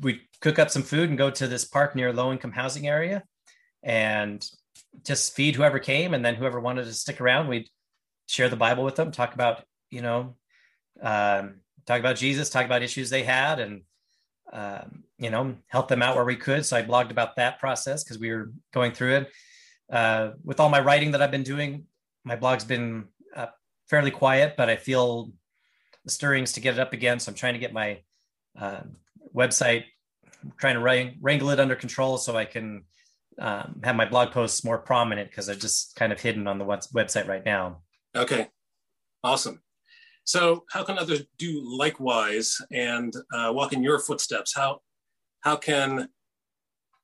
we'd 0.00 0.20
cook 0.40 0.58
up 0.58 0.70
some 0.70 0.82
food 0.82 1.08
and 1.08 1.18
go 1.18 1.30
to 1.30 1.46
this 1.46 1.64
park 1.64 1.94
near 1.94 2.08
a 2.08 2.12
low 2.12 2.32
income 2.32 2.52
housing 2.52 2.86
area 2.86 3.22
and 3.82 4.44
just 5.04 5.34
feed 5.34 5.54
whoever 5.54 5.78
came. 5.78 6.14
And 6.14 6.24
then 6.24 6.34
whoever 6.34 6.60
wanted 6.60 6.84
to 6.84 6.92
stick 6.92 7.20
around, 7.20 7.48
we'd 7.48 7.68
share 8.26 8.48
the 8.48 8.56
Bible 8.56 8.84
with 8.84 8.96
them, 8.96 9.10
talk 9.10 9.34
about, 9.34 9.64
you 9.90 10.02
know, 10.02 10.36
um, 11.02 11.56
talk 11.86 12.00
about 12.00 12.16
Jesus, 12.16 12.50
talk 12.50 12.64
about 12.64 12.82
issues 12.82 13.10
they 13.10 13.22
had. 13.22 13.60
And 13.60 13.82
um, 14.52 15.04
you 15.18 15.30
know, 15.30 15.56
help 15.66 15.88
them 15.88 16.02
out 16.02 16.16
where 16.16 16.24
we 16.24 16.36
could. 16.36 16.64
So 16.64 16.76
I 16.76 16.82
blogged 16.82 17.10
about 17.10 17.36
that 17.36 17.58
process 17.58 18.04
because 18.04 18.18
we 18.18 18.30
were 18.30 18.52
going 18.72 18.92
through 18.92 19.16
it. 19.16 19.32
Uh, 19.90 20.30
with 20.44 20.60
all 20.60 20.68
my 20.68 20.80
writing 20.80 21.10
that 21.10 21.22
I've 21.22 21.30
been 21.30 21.42
doing, 21.42 21.84
my 22.24 22.36
blog's 22.36 22.64
been 22.64 23.06
uh, 23.34 23.46
fairly 23.88 24.10
quiet, 24.10 24.54
but 24.56 24.70
I 24.70 24.76
feel 24.76 25.32
the 26.04 26.10
stirrings 26.10 26.52
to 26.52 26.60
get 26.60 26.74
it 26.74 26.80
up 26.80 26.92
again. 26.92 27.18
So 27.18 27.30
I'm 27.30 27.36
trying 27.36 27.54
to 27.54 27.58
get 27.58 27.72
my 27.72 28.00
uh, 28.58 28.82
website, 29.34 29.84
I'm 30.42 30.52
trying 30.58 30.74
to 30.74 31.14
wrangle 31.20 31.50
it 31.50 31.60
under 31.60 31.74
control 31.74 32.18
so 32.18 32.36
I 32.36 32.44
can 32.44 32.84
um, 33.38 33.80
have 33.82 33.96
my 33.96 34.04
blog 34.04 34.30
posts 34.30 34.64
more 34.64 34.78
prominent 34.78 35.30
because 35.30 35.46
they're 35.46 35.54
just 35.56 35.96
kind 35.96 36.12
of 36.12 36.20
hidden 36.20 36.46
on 36.46 36.58
the 36.58 36.64
website 36.64 37.26
right 37.26 37.44
now. 37.44 37.82
Okay, 38.14 38.48
awesome. 39.22 39.62
So, 40.24 40.64
how 40.70 40.84
can 40.84 40.98
others 40.98 41.24
do 41.36 41.60
likewise 41.64 42.56
and 42.70 43.12
uh, 43.32 43.52
walk 43.52 43.72
in 43.72 43.82
your 43.82 43.98
footsteps? 43.98 44.54
How 44.54 44.80
how 45.40 45.56
can 45.56 46.08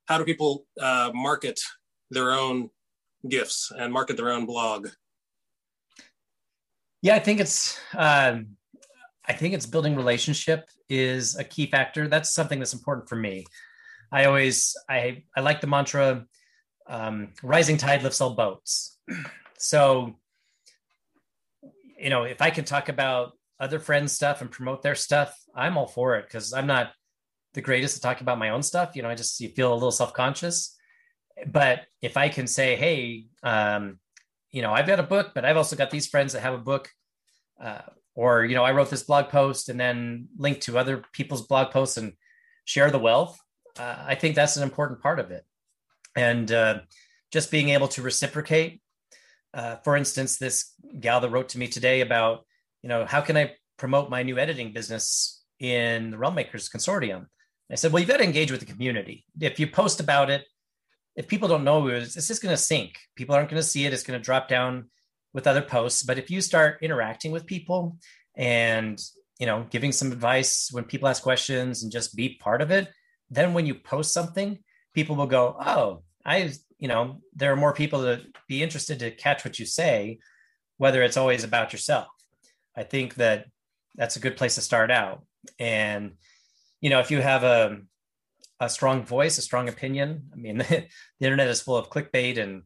how 0.07 0.19
do 0.19 0.25
people 0.25 0.67
uh, 0.81 1.11
market 1.15 1.61
their 2.11 2.33
own 2.33 2.71
gifts 3.29 3.71
and 3.77 3.93
market 3.93 4.17
their 4.17 4.31
own 4.31 4.47
blog? 4.47 4.89
Yeah, 7.03 7.15
I 7.15 7.19
think 7.19 7.41
it's 7.41 7.79
um, 7.97 8.57
I 9.27 9.33
think 9.33 9.55
it's 9.55 9.67
building 9.67 9.97
relationship 9.97 10.69
is 10.91 11.37
a 11.37 11.45
key 11.45 11.67
factor. 11.67 12.09
That's 12.09 12.35
something 12.35 12.59
that's 12.59 12.75
important 12.75 13.09
for 13.09 13.17
me. 13.17 13.47
I 14.13 14.25
always 14.25 14.77
I 14.89 15.25
I 15.37 15.41
like 15.41 15.61
the 15.61 15.67
mantra 15.67 16.27
um, 16.87 17.29
rising 17.43 17.77
tide 17.77 18.03
lifts 18.03 18.21
all 18.21 18.35
boats. 18.35 18.99
So 19.63 20.17
you 21.99 22.09
know, 22.09 22.23
if 22.23 22.41
I 22.41 22.49
can 22.49 22.65
talk 22.65 22.89
about 22.89 23.33
other 23.61 23.79
friends' 23.79 24.13
stuff 24.13 24.41
and 24.41 24.51
promote 24.51 24.81
their 24.81 24.95
stuff, 24.95 25.39
I'm 25.55 25.77
all 25.77 25.87
for 25.87 26.17
it 26.17 26.25
because 26.25 26.55
I'm 26.55 26.67
not 26.67 26.93
the 27.53 27.61
greatest 27.61 27.97
at 27.97 28.03
talking 28.03 28.25
about 28.25 28.39
my 28.39 28.51
own 28.51 28.63
stuff. 28.63 28.97
You 28.97 29.03
know, 29.03 29.11
I 29.11 29.15
just 29.15 29.39
you 29.41 29.51
feel 29.51 29.73
a 29.73 29.75
little 29.75 29.91
self 29.91 30.15
conscious. 30.15 30.77
But 31.47 31.83
if 32.01 32.17
I 32.17 32.29
can 32.29 32.47
say, 32.47 32.77
hey, 32.77 33.27
um, 33.43 33.99
you 34.51 34.63
know, 34.63 34.73
I've 34.73 34.87
got 34.87 34.99
a 34.99 35.05
book, 35.05 35.33
but 35.35 35.45
I've 35.45 35.57
also 35.57 35.77
got 35.77 35.91
these 35.91 36.07
friends 36.07 36.33
that 36.33 36.41
have 36.41 36.55
a 36.55 36.59
book, 36.59 36.89
uh, 37.63 37.83
or 38.21 38.45
you 38.45 38.55
know, 38.55 38.65
I 38.65 38.73
wrote 38.73 38.91
this 38.91 39.03
blog 39.03 39.29
post 39.29 39.69
and 39.69 39.79
then 39.79 40.29
link 40.37 40.61
to 40.63 40.79
other 40.79 41.05
people's 41.13 41.47
blog 41.47 41.71
posts 41.71 41.97
and 41.97 42.13
share 42.65 42.91
the 42.91 42.99
wealth. 42.99 43.39
Uh, 43.79 43.97
I 44.07 44.15
think 44.15 44.35
that's 44.35 44.57
an 44.57 44.63
important 44.63 45.01
part 45.01 45.21
of 45.21 45.31
it, 45.31 45.45
and 46.15 46.51
uh, 46.51 46.81
just 47.33 47.51
being 47.51 47.71
able 47.71 47.89
to 47.89 48.03
reciprocate 48.03 48.81
uh, 49.53 49.77
for 49.77 49.97
instance, 49.97 50.39
this 50.39 50.73
gal 50.99 51.21
that 51.21 51.31
wrote 51.31 51.51
to 51.51 51.59
me 51.59 51.69
today 51.69 52.01
about, 52.01 52.47
you 52.83 52.89
know, 52.89 53.05
how 53.05 53.21
can 53.21 53.37
I 53.37 53.55
promote 53.77 54.11
my 54.11 54.23
new 54.23 54.39
editing 54.39 54.73
business 54.73 55.43
in 55.59 56.11
the 56.11 56.19
Realm 56.19 56.35
Makers 56.35 56.69
Consortium? 56.69 57.27
I 57.71 57.77
said, 57.77 57.93
well, 57.93 58.01
you've 58.01 58.09
got 58.09 58.19
to 58.19 58.25
engage 58.25 58.51
with 58.51 58.61
the 58.61 58.67
community. 58.67 59.25
If 59.41 59.61
you 59.61 59.67
post 59.69 60.01
about 60.01 60.29
it, 60.31 60.45
if 61.15 61.29
people 61.29 61.49
don't 61.49 61.65
know, 61.65 61.87
it's, 61.89 62.17
it's 62.17 62.29
just 62.29 62.43
going 62.43 62.53
to 62.53 62.61
sink. 62.61 62.99
People 63.15 63.35
aren't 63.35 63.49
going 63.49 63.63
to 63.63 63.67
see 63.67 63.87
it. 63.87 63.93
It's 63.93 64.03
going 64.03 64.19
to 64.19 64.25
drop 64.25 64.49
down 64.49 64.91
with 65.33 65.47
other 65.47 65.63
posts. 65.63 66.03
But 66.03 66.19
if 66.19 66.31
you 66.31 66.41
start 66.41 66.79
interacting 66.83 67.33
with 67.33 67.47
people 67.47 67.97
and, 68.37 69.01
you 69.39 69.47
know, 69.47 69.67
giving 69.71 69.93
some 69.93 70.13
advice 70.13 70.69
when 70.73 70.85
people 70.85 71.09
ask 71.09 71.23
questions 71.23 71.83
and 71.83 71.93
just 71.93 72.17
be 72.17 72.39
part 72.41 72.63
of 72.63 72.71
it, 72.71 72.89
then 73.31 73.55
when 73.55 73.67
you 73.67 73.75
post 73.75 74.13
something, 74.13 74.59
people 74.95 75.17
will 75.17 75.27
go, 75.27 75.57
oh, 75.65 76.03
I 76.25 76.53
you 76.81 76.89
know 76.89 77.21
there 77.37 77.53
are 77.53 77.57
more 77.57 77.75
people 77.75 78.03
to 78.03 78.23
be 78.49 78.63
interested 78.63 78.99
to 78.99 79.11
catch 79.11 79.45
what 79.45 79.59
you 79.59 79.67
say 79.67 80.19
whether 80.79 81.03
it's 81.03 81.17
always 81.17 81.45
about 81.45 81.73
yourself 81.73 82.09
i 82.77 82.83
think 82.83 83.15
that 83.15 83.47
that's 83.95 84.17
a 84.17 84.21
good 84.21 84.37
place 84.37 84.57
to 84.57 84.61
start 84.61 84.91
out 84.91 85.23
and 85.59 86.13
you 86.81 86.91
know 86.91 86.99
if 86.99 87.11
you 87.11 87.21
have 87.21 87.45
a 87.45 87.79
a 88.59 88.69
strong 88.69 89.05
voice 89.05 89.39
a 89.39 89.43
strong 89.43 89.69
opinion 89.69 90.25
i 90.33 90.37
mean 90.37 90.59
the, 90.59 90.87
internet 91.21 91.49
is 91.49 91.61
full 91.61 91.77
of 91.77 91.91
clickbait 91.91 92.39
and 92.39 92.63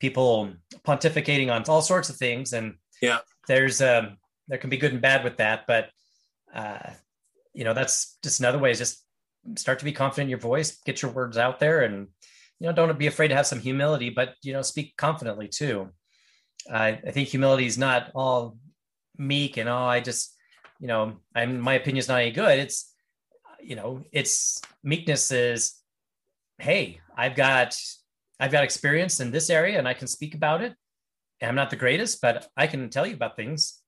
people 0.00 0.52
pontificating 0.86 1.50
on 1.52 1.62
all 1.68 1.82
sorts 1.82 2.10
of 2.10 2.16
things, 2.16 2.52
and 2.52 2.74
yeah, 3.00 3.18
there's 3.46 3.80
um, 3.80 4.16
there 4.48 4.58
can 4.58 4.70
be 4.70 4.76
good 4.76 4.92
and 4.92 5.02
bad 5.02 5.22
with 5.22 5.36
that, 5.36 5.66
but 5.66 5.90
uh, 6.54 6.90
you 7.52 7.64
know 7.64 7.74
that's 7.74 8.18
just 8.22 8.40
another 8.40 8.58
way 8.58 8.70
is 8.70 8.78
just 8.78 9.04
start 9.56 9.78
to 9.78 9.84
be 9.84 9.92
confident 9.92 10.26
in 10.26 10.30
your 10.30 10.38
voice, 10.38 10.78
get 10.84 11.02
your 11.02 11.12
words 11.12 11.38
out 11.38 11.60
there, 11.60 11.82
and 11.82 12.08
you 12.58 12.66
know 12.66 12.72
don't 12.72 12.98
be 12.98 13.06
afraid 13.06 13.28
to 13.28 13.36
have 13.36 13.46
some 13.46 13.60
humility, 13.60 14.10
but 14.10 14.34
you 14.42 14.52
know 14.52 14.62
speak 14.62 14.96
confidently 14.96 15.48
too. 15.48 15.90
I 16.70 16.92
think 16.92 17.28
humility 17.28 17.66
is 17.66 17.78
not 17.78 18.10
all 18.14 18.58
meek 19.16 19.56
and 19.56 19.68
oh 19.68 19.76
I 19.76 20.00
just 20.00 20.34
you 20.78 20.88
know 20.88 21.16
I'm 21.34 21.60
my 21.60 21.74
opinion 21.74 21.98
is 21.98 22.08
not 22.08 22.20
any 22.20 22.32
good. 22.32 22.58
It's 22.58 22.92
you 23.62 23.76
know 23.76 24.02
it's 24.12 24.60
meekness 24.82 25.30
is 25.30 25.74
hey 26.58 27.00
I've 27.16 27.36
got 27.36 27.76
I've 28.40 28.50
got 28.50 28.64
experience 28.64 29.20
in 29.20 29.30
this 29.30 29.50
area 29.50 29.78
and 29.78 29.86
I 29.86 29.92
can 29.92 30.08
speak 30.08 30.34
about 30.34 30.62
it. 30.62 30.74
I'm 31.42 31.54
not 31.54 31.70
the 31.70 31.76
greatest, 31.76 32.20
but 32.20 32.48
I 32.56 32.66
can 32.66 32.88
tell 32.88 33.06
you 33.06 33.14
about 33.14 33.36
things. 33.36 33.80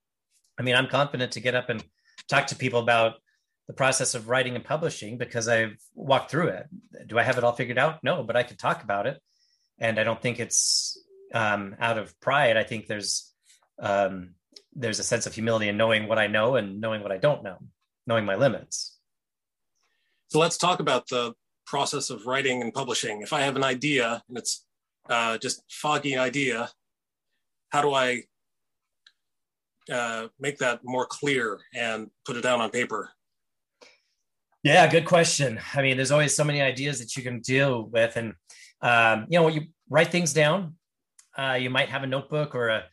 I 0.59 0.63
mean, 0.63 0.75
I'm 0.75 0.89
confident 0.89 1.33
to 1.33 1.41
get 1.41 1.55
up 1.55 1.71
and 1.71 1.83
talk 2.29 2.47
to 2.49 2.57
people 2.57 2.81
about 2.81 3.15
the 3.67 3.73
process 3.73 4.15
of 4.15 4.29
writing 4.29 4.55
and 4.55 4.65
publishing 4.65 5.17
because 5.17 5.49
I've 5.49 5.77
walked 5.95 6.31
through 6.31 6.49
it. 6.49 6.67
Do 7.07 7.19
I 7.19 7.23
have 7.23 7.39
it 7.39 7.45
all 7.45 7.53
figured 7.53 7.79
out? 7.79 8.05
No, 8.05 8.23
but 8.23 8.37
I 8.37 8.43
can 8.43 8.57
talk 8.57 8.83
about 8.83 9.07
it. 9.07 9.21
And 9.79 9.99
I 9.99 10.05
don't 10.05 10.21
think 10.21 10.39
it's 10.39 11.03
um, 11.35 11.75
out 11.79 11.97
of 11.97 12.19
pride. 12.21 12.57
I 12.57 12.65
think 12.65 12.87
there's 12.87 13.33
um, 13.79 14.35
there's 14.75 14.99
a 14.99 15.05
sense 15.05 15.27
of 15.27 15.35
humility 15.35 15.69
in 15.69 15.77
knowing 15.77 16.09
what 16.09 16.19
I 16.19 16.27
know 16.27 16.57
and 16.57 16.81
knowing 16.81 17.03
what 17.03 17.13
I 17.13 17.19
don't 17.19 17.43
know, 17.43 17.59
knowing 18.07 18.25
my 18.25 18.37
limits. 18.37 18.99
So 20.29 20.39
let's 20.39 20.59
talk 20.59 20.81
about 20.81 21.09
the 21.09 21.35
process 21.73 22.11
of 22.11 22.27
writing 22.27 22.61
and 22.61 22.71
publishing. 22.75 23.23
If 23.23 23.33
I 23.33 23.41
have 23.41 23.57
an 23.57 23.65
idea 23.65 24.23
and 24.29 24.37
it's 24.37 24.67
uh, 25.09 25.39
just 25.39 25.63
foggy 25.71 26.19
idea, 26.19 26.69
how 27.71 27.81
do 27.81 27.95
I 27.95 28.25
uh, 29.91 30.29
make 30.39 30.59
that 30.59 30.81
more 30.85 31.07
clear 31.07 31.61
and 31.75 32.11
put 32.27 32.37
it 32.37 32.43
down 32.43 32.61
on 32.61 32.69
paper? 32.69 33.09
Yeah, 34.63 34.87
good 34.87 35.07
question. 35.07 35.59
I 35.75 35.81
mean, 35.81 35.97
there's 35.97 36.11
always 36.11 36.37
so 36.37 36.45
many 36.45 36.61
ideas 36.61 36.99
that 36.99 37.17
you 37.17 37.23
can 37.23 37.41
deal 37.41 37.85
with, 37.85 38.17
and 38.17 38.35
um, 38.83 39.27
you 39.31 39.39
know, 39.39 39.49
you 39.49 39.63
write 39.89 40.13
things 40.13 40.35
down. 40.35 40.75
Uh, 41.37 41.57
you 41.59 41.71
might 41.71 41.89
have 41.89 42.03
a 42.03 42.07
notebook 42.07 42.55
or 42.55 42.69
a 42.69 42.85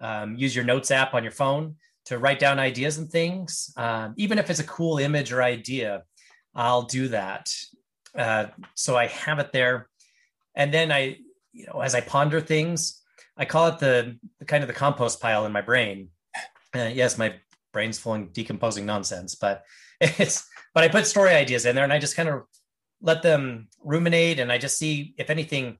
um, 0.00 0.36
use 0.36 0.56
your 0.56 0.64
notes 0.64 0.90
app 0.90 1.12
on 1.12 1.22
your 1.22 1.36
phone 1.42 1.76
to 2.06 2.18
write 2.18 2.40
down 2.40 2.58
ideas 2.58 2.96
and 2.96 3.10
things. 3.10 3.72
Um, 3.76 4.14
even 4.16 4.38
if 4.38 4.48
it's 4.48 4.58
a 4.58 4.64
cool 4.64 4.96
image 4.98 5.32
or 5.32 5.42
idea, 5.42 6.02
I'll 6.54 6.86
do 6.98 7.08
that. 7.08 7.52
Uh, 8.16 8.46
so 8.74 8.96
I 8.96 9.06
have 9.06 9.38
it 9.38 9.52
there, 9.52 9.88
and 10.54 10.72
then 10.72 10.92
I, 10.92 11.18
you 11.52 11.66
know, 11.66 11.80
as 11.80 11.94
I 11.94 12.00
ponder 12.00 12.40
things, 12.40 13.02
I 13.36 13.44
call 13.44 13.68
it 13.68 13.78
the, 13.78 14.18
the 14.38 14.44
kind 14.44 14.62
of 14.62 14.68
the 14.68 14.74
compost 14.74 15.20
pile 15.20 15.46
in 15.46 15.52
my 15.52 15.62
brain. 15.62 16.08
Uh, 16.74 16.90
yes, 16.92 17.18
my 17.18 17.34
brain's 17.72 17.98
full 17.98 18.14
of 18.14 18.32
decomposing 18.32 18.86
nonsense, 18.86 19.34
but 19.34 19.64
it's 20.00 20.46
but 20.74 20.84
I 20.84 20.88
put 20.88 21.06
story 21.06 21.30
ideas 21.30 21.66
in 21.66 21.74
there 21.74 21.84
and 21.84 21.92
I 21.92 21.98
just 21.98 22.16
kind 22.16 22.28
of 22.28 22.42
let 23.00 23.22
them 23.22 23.68
ruminate 23.82 24.38
and 24.38 24.50
I 24.50 24.58
just 24.58 24.78
see 24.78 25.14
if 25.18 25.28
anything 25.28 25.78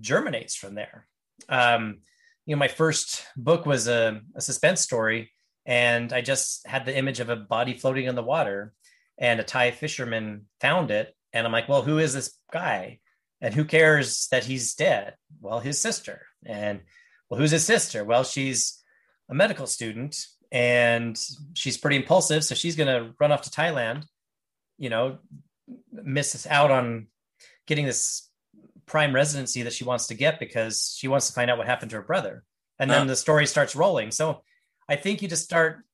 germinates 0.00 0.54
from 0.54 0.74
there. 0.74 1.08
Um, 1.48 1.98
you 2.46 2.54
know, 2.54 2.58
my 2.58 2.68
first 2.68 3.24
book 3.36 3.66
was 3.66 3.88
a, 3.88 4.20
a 4.34 4.40
suspense 4.40 4.80
story, 4.80 5.30
and 5.66 6.12
I 6.12 6.22
just 6.22 6.66
had 6.66 6.86
the 6.86 6.96
image 6.96 7.20
of 7.20 7.28
a 7.28 7.36
body 7.36 7.74
floating 7.74 8.06
in 8.06 8.14
the 8.14 8.22
water, 8.22 8.72
and 9.18 9.38
a 9.38 9.44
Thai 9.44 9.70
fisherman 9.70 10.46
found 10.60 10.90
it, 10.90 11.14
and 11.32 11.46
I'm 11.46 11.52
like, 11.52 11.68
well, 11.68 11.82
who 11.82 11.98
is 11.98 12.14
this 12.14 12.36
guy? 12.52 13.00
And 13.40 13.54
who 13.54 13.64
cares 13.64 14.28
that 14.30 14.44
he's 14.44 14.74
dead? 14.74 15.14
Well, 15.40 15.60
his 15.60 15.80
sister. 15.80 16.26
And 16.44 16.80
well, 17.28 17.38
who's 17.38 17.50
his 17.50 17.64
sister? 17.64 18.04
Well, 18.04 18.24
she's 18.24 18.82
a 19.28 19.34
medical 19.34 19.66
student 19.66 20.16
and 20.50 21.18
she's 21.54 21.76
pretty 21.76 21.96
impulsive. 21.96 22.44
So 22.44 22.54
she's 22.54 22.76
going 22.76 22.88
to 22.88 23.14
run 23.20 23.32
off 23.32 23.42
to 23.42 23.50
Thailand, 23.50 24.04
you 24.78 24.90
know, 24.90 25.18
miss 25.92 26.46
out 26.46 26.70
on 26.70 27.08
getting 27.66 27.84
this 27.84 28.28
prime 28.86 29.14
residency 29.14 29.62
that 29.62 29.72
she 29.72 29.84
wants 29.84 30.06
to 30.08 30.14
get 30.14 30.40
because 30.40 30.96
she 30.98 31.08
wants 31.08 31.28
to 31.28 31.34
find 31.34 31.50
out 31.50 31.58
what 31.58 31.66
happened 31.66 31.90
to 31.90 31.96
her 31.96 32.02
brother. 32.02 32.42
And 32.78 32.90
then 32.90 33.02
uh. 33.02 33.06
the 33.06 33.16
story 33.16 33.46
starts 33.46 33.76
rolling. 33.76 34.10
So 34.10 34.42
I 34.88 34.96
think 34.96 35.22
you 35.22 35.28
just 35.28 35.44
start, 35.44 35.84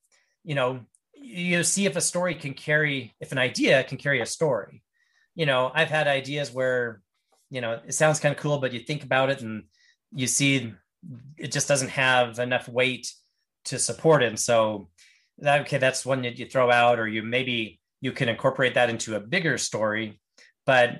you 0.44 0.54
know, 0.54 0.80
you 1.14 1.64
see 1.64 1.86
if 1.86 1.96
a 1.96 2.00
story 2.00 2.34
can 2.34 2.54
carry, 2.54 3.14
if 3.20 3.32
an 3.32 3.38
idea 3.38 3.82
can 3.84 3.98
carry 3.98 4.20
a 4.20 4.26
story. 4.26 4.82
You 5.34 5.46
know, 5.46 5.70
I've 5.74 5.90
had 5.90 6.06
ideas 6.06 6.52
where, 6.52 7.00
you 7.50 7.60
know, 7.60 7.80
it 7.86 7.94
sounds 7.94 8.20
kind 8.20 8.34
of 8.34 8.40
cool, 8.40 8.58
but 8.58 8.72
you 8.72 8.80
think 8.80 9.04
about 9.04 9.30
it 9.30 9.42
and 9.42 9.64
you 10.14 10.26
see 10.26 10.72
it 11.36 11.52
just 11.52 11.68
doesn't 11.68 11.90
have 11.90 12.38
enough 12.38 12.68
weight 12.68 13.12
to 13.66 13.78
support 13.78 14.22
it. 14.22 14.28
And 14.28 14.38
so 14.38 14.88
that 15.38 15.62
okay, 15.62 15.78
that's 15.78 16.06
one 16.06 16.22
that 16.22 16.38
you 16.38 16.46
throw 16.46 16.70
out, 16.70 16.98
or 16.98 17.08
you 17.08 17.22
maybe 17.22 17.80
you 18.00 18.12
can 18.12 18.28
incorporate 18.28 18.74
that 18.74 18.90
into 18.90 19.16
a 19.16 19.20
bigger 19.20 19.58
story, 19.58 20.20
but 20.66 20.98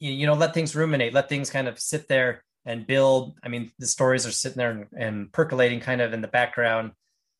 you, 0.00 0.12
you 0.12 0.26
know, 0.26 0.34
let 0.34 0.54
things 0.54 0.74
ruminate, 0.74 1.14
let 1.14 1.28
things 1.28 1.50
kind 1.50 1.68
of 1.68 1.78
sit 1.78 2.08
there 2.08 2.42
and 2.64 2.86
build. 2.86 3.38
I 3.42 3.48
mean, 3.48 3.70
the 3.78 3.86
stories 3.86 4.26
are 4.26 4.32
sitting 4.32 4.58
there 4.58 4.70
and, 4.70 4.86
and 4.96 5.32
percolating 5.32 5.80
kind 5.80 6.00
of 6.00 6.12
in 6.12 6.20
the 6.20 6.28
background. 6.28 6.92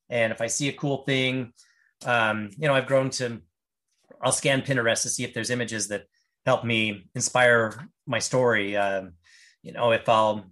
And 0.09 0.33
if 0.33 0.41
I 0.41 0.47
see 0.47 0.69
a 0.69 0.73
cool 0.73 0.99
thing, 0.99 1.53
um, 2.05 2.51
you 2.57 2.69
know, 2.69 2.75
I've 2.75 2.87
grown 2.87 3.11
to 3.11 3.41
I'll 4.23 4.33
scan 4.33 4.63
Pinterest 4.63 5.03
to 5.03 5.09
see 5.09 5.25
if 5.25 5.35
there's 5.35 5.51
images 5.51 5.89
that 5.89 6.05
help 6.47 6.65
me 6.65 7.05
inspire 7.15 7.89
my 8.07 8.21
story. 8.21 8.77
Um, 8.77 9.13
you 9.63 9.73
know, 9.73 9.91
if 9.91 10.09
I'll, 10.09 10.47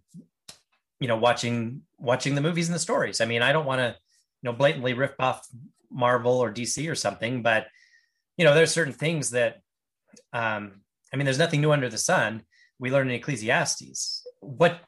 you 1.01 1.09
know, 1.09 1.17
watching 1.17 1.83
watching 1.99 2.35
the 2.35 2.41
movies 2.41 2.69
and 2.69 2.75
the 2.75 2.81
stories. 2.81 3.21
I 3.21 3.25
mean, 3.25 3.43
I 3.43 3.53
don't 3.53 3.67
want 3.67 3.81
to 3.81 3.97
you 4.43 4.51
know 4.51 4.53
blatantly 4.53 4.93
rip 4.93 5.15
off 5.19 5.47
Marvel 5.91 6.39
or 6.39 6.53
DC 6.53 6.91
or 6.91 6.95
something, 6.95 7.43
but 7.43 7.67
you 8.37 8.45
know 8.45 8.55
there's 8.55 8.73
certain 8.73 8.93
things 8.93 9.31
that 9.31 9.61
um, 10.33 10.83
I 11.13 11.17
mean 11.17 11.25
there's 11.25 11.39
nothing 11.39 11.61
new 11.61 11.73
under 11.73 11.89
the 11.89 11.99
sun. 11.99 12.43
We 12.79 12.91
learn 12.91 13.09
in 13.09 13.15
Ecclesiastes 13.15 14.27
what 14.41 14.81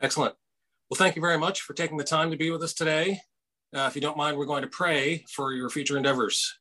Excellent. 0.00 0.34
Well, 0.88 0.98
thank 0.98 1.16
you 1.16 1.22
very 1.22 1.38
much 1.38 1.62
for 1.62 1.74
taking 1.74 1.96
the 1.96 2.04
time 2.04 2.30
to 2.30 2.36
be 2.36 2.50
with 2.50 2.62
us 2.62 2.74
today. 2.74 3.20
Uh, 3.74 3.86
if 3.88 3.96
you 3.96 4.00
don't 4.00 4.16
mind, 4.16 4.36
we're 4.36 4.44
going 4.44 4.62
to 4.62 4.68
pray 4.68 5.24
for 5.28 5.52
your 5.52 5.68
future 5.68 5.96
endeavors. 5.96 6.56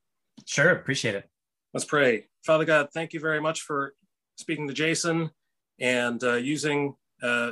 Sure, 0.47 0.71
appreciate 0.71 1.13
it. 1.13 1.29
Let's 1.73 1.85
pray. 1.85 2.27
Father 2.45 2.65
God, 2.65 2.89
thank 2.93 3.13
you 3.13 3.19
very 3.19 3.41
much 3.41 3.61
for 3.61 3.95
speaking 4.37 4.67
to 4.67 4.73
Jason 4.73 5.31
and 5.79 6.23
uh, 6.23 6.35
using 6.35 6.95
uh, 7.21 7.51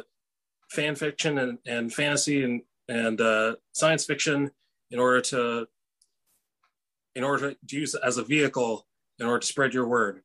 fan 0.70 0.96
fiction 0.96 1.38
and, 1.38 1.58
and 1.66 1.92
fantasy 1.92 2.44
and, 2.44 2.62
and 2.88 3.20
uh, 3.20 3.56
science 3.74 4.06
fiction 4.06 4.52
in 4.92 5.00
order 5.00 5.22
to 5.22 5.68
in 7.16 7.24
order 7.24 7.52
to 7.52 7.58
use 7.76 7.96
as 7.96 8.18
a 8.18 8.24
vehicle 8.24 8.88
in 9.20 9.26
order 9.26 9.40
to 9.40 9.48
spread 9.48 9.74
your 9.74 9.88
word. 9.88 10.22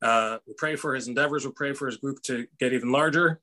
Uh, 0.00 0.38
we 0.46 0.54
pray 0.54 0.76
for 0.76 0.94
his 0.94 1.08
endeavors. 1.08 1.44
We 1.44 1.52
pray 1.52 1.72
for 1.72 1.86
his 1.86 1.96
group 1.96 2.22
to 2.24 2.46
get 2.60 2.72
even 2.72 2.92
larger. 2.92 3.40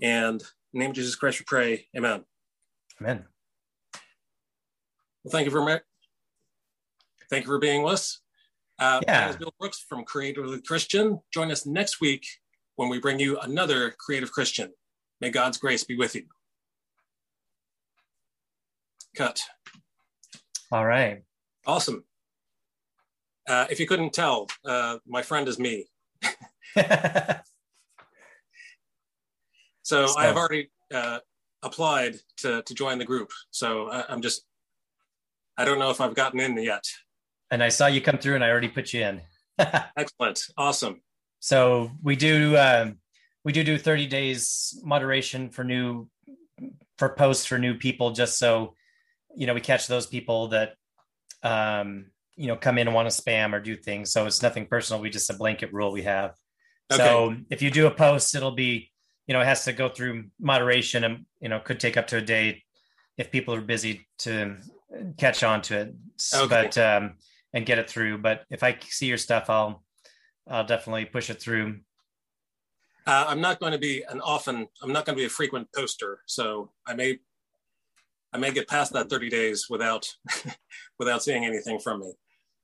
And 0.00 0.42
name 0.72 0.90
of 0.90 0.96
Jesus 0.96 1.16
Christ, 1.16 1.40
we 1.40 1.44
pray. 1.44 1.86
Amen. 1.96 2.24
Amen. 3.00 3.24
Well, 5.24 5.32
thank 5.32 5.46
you 5.46 5.50
for. 5.50 5.82
Thank 7.28 7.44
you 7.44 7.48
for 7.48 7.58
being 7.58 7.82
with 7.82 7.94
us. 7.94 8.20
Uh, 8.78 9.00
yeah. 9.06 9.12
My 9.12 9.20
name 9.20 9.30
is 9.30 9.36
Bill 9.36 9.54
Brooks 9.58 9.84
from 9.88 10.04
Creatively 10.04 10.60
Christian. 10.60 11.20
Join 11.32 11.50
us 11.50 11.64
next 11.64 12.00
week 12.00 12.26
when 12.76 12.90
we 12.90 13.00
bring 13.00 13.18
you 13.18 13.38
another 13.40 13.94
Creative 13.98 14.30
Christian. 14.30 14.72
May 15.20 15.30
God's 15.30 15.56
grace 15.56 15.82
be 15.82 15.96
with 15.96 16.14
you. 16.14 16.24
Cut. 19.16 19.40
All 20.70 20.84
right. 20.84 21.22
Awesome. 21.66 22.04
Uh, 23.48 23.66
if 23.70 23.80
you 23.80 23.86
couldn't 23.86 24.12
tell, 24.12 24.46
uh, 24.66 24.98
my 25.06 25.22
friend 25.22 25.48
is 25.48 25.58
me. 25.58 25.86
so, 29.82 30.06
I 30.18 30.26
have 30.26 30.36
already 30.36 30.68
uh, 30.92 31.20
applied 31.62 32.16
to, 32.38 32.62
to 32.62 32.74
join 32.74 32.98
the 32.98 33.06
group. 33.06 33.30
So 33.50 33.88
I, 33.88 34.04
I'm 34.10 34.20
just, 34.20 34.44
I 35.56 35.64
don't 35.64 35.78
know 35.78 35.88
if 35.90 36.02
I've 36.02 36.14
gotten 36.14 36.40
in 36.40 36.58
yet. 36.58 36.84
And 37.50 37.62
I 37.62 37.68
saw 37.68 37.86
you 37.86 38.00
come 38.00 38.18
through, 38.18 38.34
and 38.34 38.44
I 38.44 38.50
already 38.50 38.68
put 38.68 38.92
you 38.92 39.02
in. 39.02 39.20
Excellent. 39.96 40.40
Awesome. 40.56 41.00
So 41.40 41.90
we 42.02 42.16
do 42.16 42.56
um, 42.56 42.98
we 43.44 43.52
do 43.52 43.62
do 43.62 43.78
30 43.78 44.06
days 44.06 44.80
moderation 44.82 45.50
for 45.50 45.64
new 45.64 46.08
for 46.98 47.10
posts 47.10 47.46
for 47.46 47.58
new 47.58 47.74
people, 47.74 48.10
just 48.10 48.38
so 48.38 48.74
you 49.34 49.46
know 49.46 49.54
we 49.54 49.60
catch 49.60 49.86
those 49.86 50.06
people 50.06 50.48
that 50.48 50.74
um, 51.42 52.06
you 52.36 52.48
know 52.48 52.56
come 52.56 52.78
in 52.78 52.88
and 52.88 52.94
want 52.94 53.10
to 53.10 53.22
spam 53.22 53.52
or 53.52 53.60
do 53.60 53.76
things. 53.76 54.10
So 54.10 54.26
it's 54.26 54.42
nothing 54.42 54.66
personal. 54.66 55.00
We 55.00 55.10
just 55.10 55.30
a 55.30 55.34
blanket 55.34 55.72
rule 55.72 55.92
we 55.92 56.02
have. 56.02 56.34
So 56.90 57.34
if 57.50 57.62
you 57.62 57.70
do 57.70 57.86
a 57.86 57.90
post, 57.90 58.34
it'll 58.34 58.52
be 58.52 58.90
you 59.26 59.34
know 59.34 59.40
it 59.40 59.46
has 59.46 59.64
to 59.64 59.72
go 59.72 59.88
through 59.88 60.24
moderation 60.40 61.04
and 61.04 61.26
you 61.40 61.48
know 61.48 61.60
could 61.60 61.80
take 61.80 61.96
up 61.96 62.06
to 62.08 62.18
a 62.18 62.22
day 62.22 62.62
if 63.18 63.30
people 63.30 63.54
are 63.54 63.60
busy 63.60 64.06
to 64.18 64.56
catch 65.18 65.42
on 65.42 65.62
to 65.62 65.78
it. 65.78 65.94
Okay. 66.34 66.48
But 66.48 66.78
um, 66.78 67.14
and 67.56 67.64
get 67.64 67.78
it 67.78 67.88
through. 67.88 68.18
But 68.18 68.44
if 68.50 68.62
I 68.62 68.78
see 68.82 69.06
your 69.06 69.16
stuff, 69.16 69.48
I'll 69.48 69.82
I'll 70.48 70.66
definitely 70.66 71.06
push 71.06 71.30
it 71.30 71.40
through. 71.40 71.80
Uh, 73.06 73.24
I'm 73.28 73.40
not 73.40 73.58
going 73.60 73.72
to 73.72 73.78
be 73.78 74.04
an 74.08 74.20
often, 74.20 74.68
I'm 74.82 74.92
not 74.92 75.06
going 75.06 75.16
to 75.16 75.20
be 75.20 75.26
a 75.26 75.30
frequent 75.30 75.68
poster. 75.72 76.20
So 76.26 76.72
I 76.86 76.94
may, 76.94 77.18
I 78.32 78.38
may 78.38 78.50
get 78.50 78.68
past 78.68 78.92
that 78.92 79.08
30 79.08 79.30
days 79.30 79.66
without, 79.70 80.08
without 80.98 81.22
seeing 81.22 81.44
anything 81.44 81.78
from 81.78 82.00
me. 82.00 82.12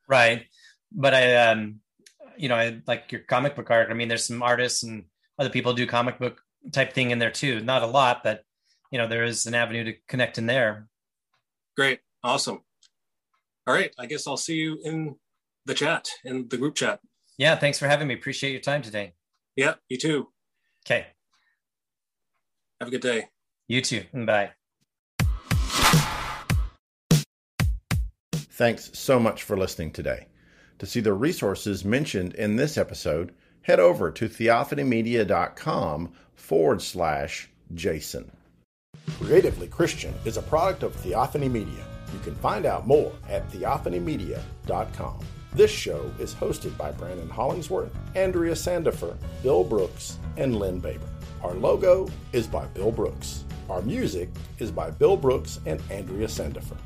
Right. 0.09 0.47
But 0.93 1.15
I 1.15 1.37
um 1.37 1.81
you 2.37 2.49
know, 2.49 2.57
I 2.57 2.81
like 2.87 3.13
your 3.13 3.21
comic 3.23 3.57
book 3.57 3.71
art. 3.71 3.89
I 3.91 3.95
mean, 3.95 4.09
there's 4.09 4.27
some 4.27 4.43
artists 4.43 4.83
and 4.83 5.05
other 5.39 5.51
people 5.51 5.75
do 5.75 5.87
comic 5.87 6.19
book 6.19 6.41
type 6.73 6.93
thing 6.93 7.11
in 7.11 7.19
there 7.19 7.31
too. 7.31 7.61
Not 7.61 7.83
a 7.83 7.87
lot, 7.87 8.23
but 8.25 8.45
you 8.91 8.99
know, 8.99 9.07
there 9.07 9.25
is 9.25 9.47
an 9.47 9.55
avenue 9.55 9.85
to 9.85 9.95
connect 10.09 10.39
in 10.39 10.47
there. 10.47 10.89
Great. 11.77 12.01
Awesome. 12.23 12.63
All 13.67 13.75
right. 13.75 13.95
I 13.99 14.07
guess 14.07 14.27
I'll 14.27 14.37
see 14.37 14.57
you 14.57 14.79
in 14.83 15.17
the 15.67 15.75
chat, 15.75 16.09
in 16.25 16.49
the 16.49 16.57
group 16.57 16.75
chat. 16.75 17.01
Yeah, 17.39 17.57
thanks 17.57 17.79
for 17.79 17.87
having 17.87 18.09
me. 18.09 18.15
Appreciate 18.15 18.53
your 18.53 18.61
time 18.61 18.83
today. 18.83 19.15
Yeah. 19.57 19.75
You 19.89 19.99
too. 19.99 20.29
Okay. 20.87 21.07
Have 22.81 22.89
a 22.89 22.91
good 22.91 23.01
day. 23.01 23.29
You 23.69 23.81
too. 23.81 24.05
Bye. 24.13 24.51
Thanks 28.35 28.91
so 28.93 29.19
much 29.19 29.45
for 29.45 29.57
listening 29.57 29.93
today. 29.93 30.27
To 30.79 30.87
see 30.87 31.01
the 31.01 31.13
resources 31.13 31.85
mentioned 31.85 32.35
in 32.35 32.57
this 32.57 32.77
episode, 32.77 33.33
head 33.63 33.81
over 33.81 34.11
to 34.11 34.29
theophanymedia.com 34.29 36.13
forward 36.35 36.83
slash 36.83 37.49
Jason. 37.75 38.31
Creatively 39.19 39.69
Christian 39.69 40.15
is 40.25 40.37
a 40.37 40.43
product 40.43 40.83
of 40.83 40.95
Theophany 40.95 41.49
Media. 41.49 41.85
You 42.13 42.19
can 42.21 42.35
find 42.37 42.67
out 42.67 42.87
more 42.87 43.13
at 43.29 43.49
theophanymedia.com. 43.51 45.19
This 45.55 45.71
show 45.71 46.11
is 46.19 46.35
hosted 46.35 46.77
by 46.79 46.93
Brandon 46.93 47.29
Hollingsworth, 47.29 47.95
Andrea 48.15 48.55
Sandifer, 48.55 49.17
Bill 49.43 49.65
Brooks, 49.65 50.19
and 50.37 50.57
Lynn 50.57 50.81
Baber. 50.81 51.09
Our 51.43 51.55
logo 51.55 52.09
is 52.33 52.47
by 52.47 52.65
Bill 52.67 52.91
Brooks. 52.91 53.45
Our 53.69 53.83
music 53.83 54.31
is 54.59 54.71
by 54.71 54.91
Bill 54.91 55.17
Brooks 55.17 55.61
and 55.67 55.83
Andrea 55.91 56.27
Sandifer. 56.27 56.77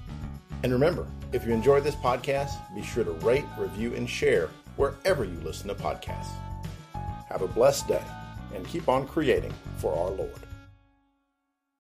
And 0.62 0.73
remember, 0.73 1.07
if 1.33 1.47
you 1.47 1.53
enjoy 1.53 1.81
this 1.81 1.95
podcast, 1.95 2.53
be 2.75 2.83
sure 2.83 3.05
to 3.05 3.12
rate, 3.12 3.45
review, 3.59 3.95
and 3.95 4.09
share 4.09 4.51
wherever 4.77 5.25
you 5.25 5.39
listen 5.45 5.69
to 5.69 5.75
podcasts. 5.75 6.33
Have 7.29 7.43
a 7.43 7.49
blessed 7.49 7.89
day 7.89 8.03
and 8.55 8.67
keep 8.67 8.89
on 8.89 9.07
creating 9.07 9.53
for 9.77 9.93
our 9.93 10.11
Lord. 10.11 10.46